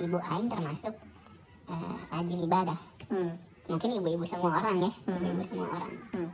ibu 0.00 0.16
Aing 0.18 0.48
termasuk 0.48 0.94
eh, 1.68 1.94
rajin 2.08 2.40
ibadah 2.42 2.80
Hmm. 3.10 3.34
mungkin 3.66 3.90
ibu-ibu 4.00 4.24
semua 4.24 4.56
orang 4.56 4.88
ya 4.88 4.92
Hmm. 5.04 5.20
ibu 5.20 5.42
semua 5.44 5.68
orang 5.68 5.92
Hmm. 6.10 6.30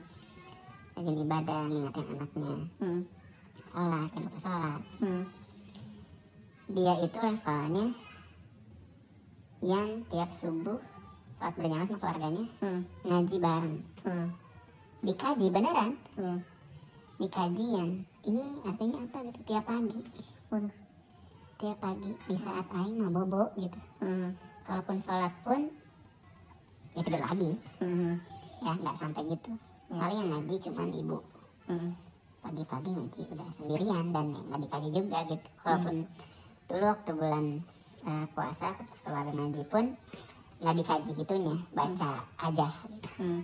rajin 0.94 1.16
ibadah 1.20 1.58
ngingetin 1.66 2.06
anaknya 2.14 2.50
Hmm. 2.78 3.00
sholat 3.66 4.06
jangan 4.08 4.22
lupa 4.22 4.38
sholat 4.38 4.82
Hmm. 5.02 5.24
dia 6.68 6.94
itu 7.02 7.16
levelnya 7.18 7.84
yang 9.64 9.88
tiap 10.06 10.30
subuh 10.30 10.78
saat 11.36 11.52
berjamaah 11.56 11.84
sama 11.84 11.98
keluarganya 11.98 12.44
Hmm. 12.62 12.80
ngaji 13.02 13.36
bareng 13.42 13.76
Hmm. 14.06 14.28
dikaji 15.02 15.46
beneran 15.50 15.90
Iya. 16.14 16.34
dikaji 17.16 17.64
yang 17.74 17.90
ini 18.22 18.44
artinya 18.62 18.98
apa 19.02 19.18
gitu 19.26 19.40
tiap 19.44 19.64
pagi 19.66 20.00
Waduh. 20.46 20.85
Tiap 21.56 21.80
pagi 21.80 22.12
di 22.28 22.36
saat 22.36 22.68
aing 22.68 23.00
mau 23.00 23.08
bobo 23.08 23.48
gitu. 23.56 23.80
Hmm. 24.04 24.36
kalaupun 24.68 24.98
sholat 25.00 25.32
pun 25.40 25.72
ya 26.92 27.00
tidur 27.00 27.22
lagi. 27.24 27.50
Hmm. 27.80 28.20
ya 28.60 28.72
nggak 28.76 28.96
sampai 29.00 29.24
gitu. 29.32 29.50
Paling 29.88 30.18
yang 30.20 30.30
ngaji 30.36 30.54
cuman 30.68 30.92
ibu. 30.92 31.18
Hmm. 31.66 31.90
pagi-pagi 32.44 32.90
ngaji 32.94 33.22
udah 33.34 33.48
sendirian 33.58 34.06
dan 34.12 34.36
nggak 34.36 34.60
dikaji 34.68 34.88
juga 34.92 35.18
gitu. 35.32 35.48
Kalaupun 35.64 35.96
dulu 36.68 36.84
waktu 36.92 37.10
bulan 37.16 37.44
eh, 38.04 38.26
puasa 38.36 38.68
setelah 38.92 39.24
ngaji 39.32 39.62
pun 39.72 39.84
nggak 40.60 40.76
dikaji 40.76 41.10
gitunya 41.16 41.56
baca 41.72 42.12
aja. 42.36 42.68
Gitu. 42.68 43.08
Hmm. 43.16 43.40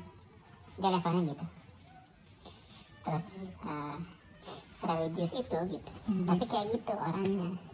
dia 0.76 0.88
levelnya 0.92 1.32
gitu. 1.32 1.46
Terus 3.02 3.26
uh, 3.64 3.96
religius 4.84 5.32
itu 5.32 5.58
gitu. 5.80 5.92
Tapi 6.28 6.44
kayak 6.44 6.66
gitu 6.76 6.92
orangnya 6.92 7.71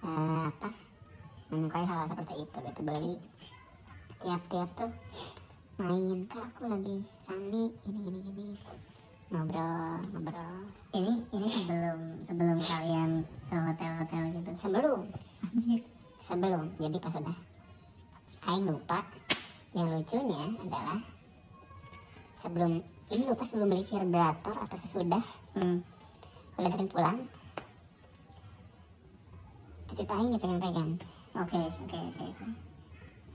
Eh, 0.00 0.42
apa? 0.48 0.68
Menyukai 1.52 1.84
hal 1.84 2.08
seperti 2.08 2.34
itu 2.40 2.56
gitu. 2.56 2.80
Beli 2.80 3.14
tiap-tiap 4.24 4.68
tuh 4.72 4.92
main. 5.76 6.18
Kak 6.24 6.44
aku 6.56 6.62
lagi 6.72 6.96
sani 7.28 7.62
gini 7.84 8.00
gini 8.08 8.18
gini. 8.24 8.46
Ngobrol 9.28 10.00
ngobrol. 10.08 10.56
Ini 10.96 11.12
ini 11.36 11.48
sebelum 11.52 12.00
sebelum 12.24 12.58
kalian 12.64 13.10
ke 13.52 13.56
hotel-hotel 13.60 14.22
gitu. 14.40 14.50
sebelum. 14.56 15.00
Anjir. 15.44 15.80
sebelum. 16.24 16.64
Jadi 16.80 16.96
pas 16.96 17.14
udah 17.20 17.38
Aing 18.48 18.64
lupa 18.72 19.04
yang 19.76 19.92
lucunya 19.92 20.42
adalah 20.64 20.98
sebelum 22.40 22.80
ini 23.12 23.22
lupa 23.28 23.44
sebelum 23.44 23.68
beli 23.68 23.84
vibrator 23.84 24.56
atau 24.64 24.78
sesudah. 24.80 25.24
Hmm. 25.52 25.84
dari 26.60 26.86
pulang 26.88 27.24
kita 30.00 30.16
gitu, 30.16 30.24
ini 30.32 30.38
pegang-pegang 30.40 30.90
oke 31.36 31.44
okay, 31.44 31.68
oke 31.68 31.84
okay, 31.84 32.00
oke 32.08 32.24
okay. 32.24 32.32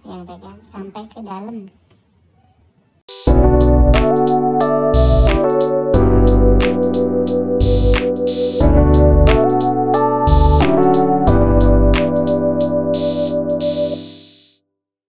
pegang-pegang 0.01 0.57
sampai 0.66 1.03
ke 1.13 1.20
dalam 1.22 1.70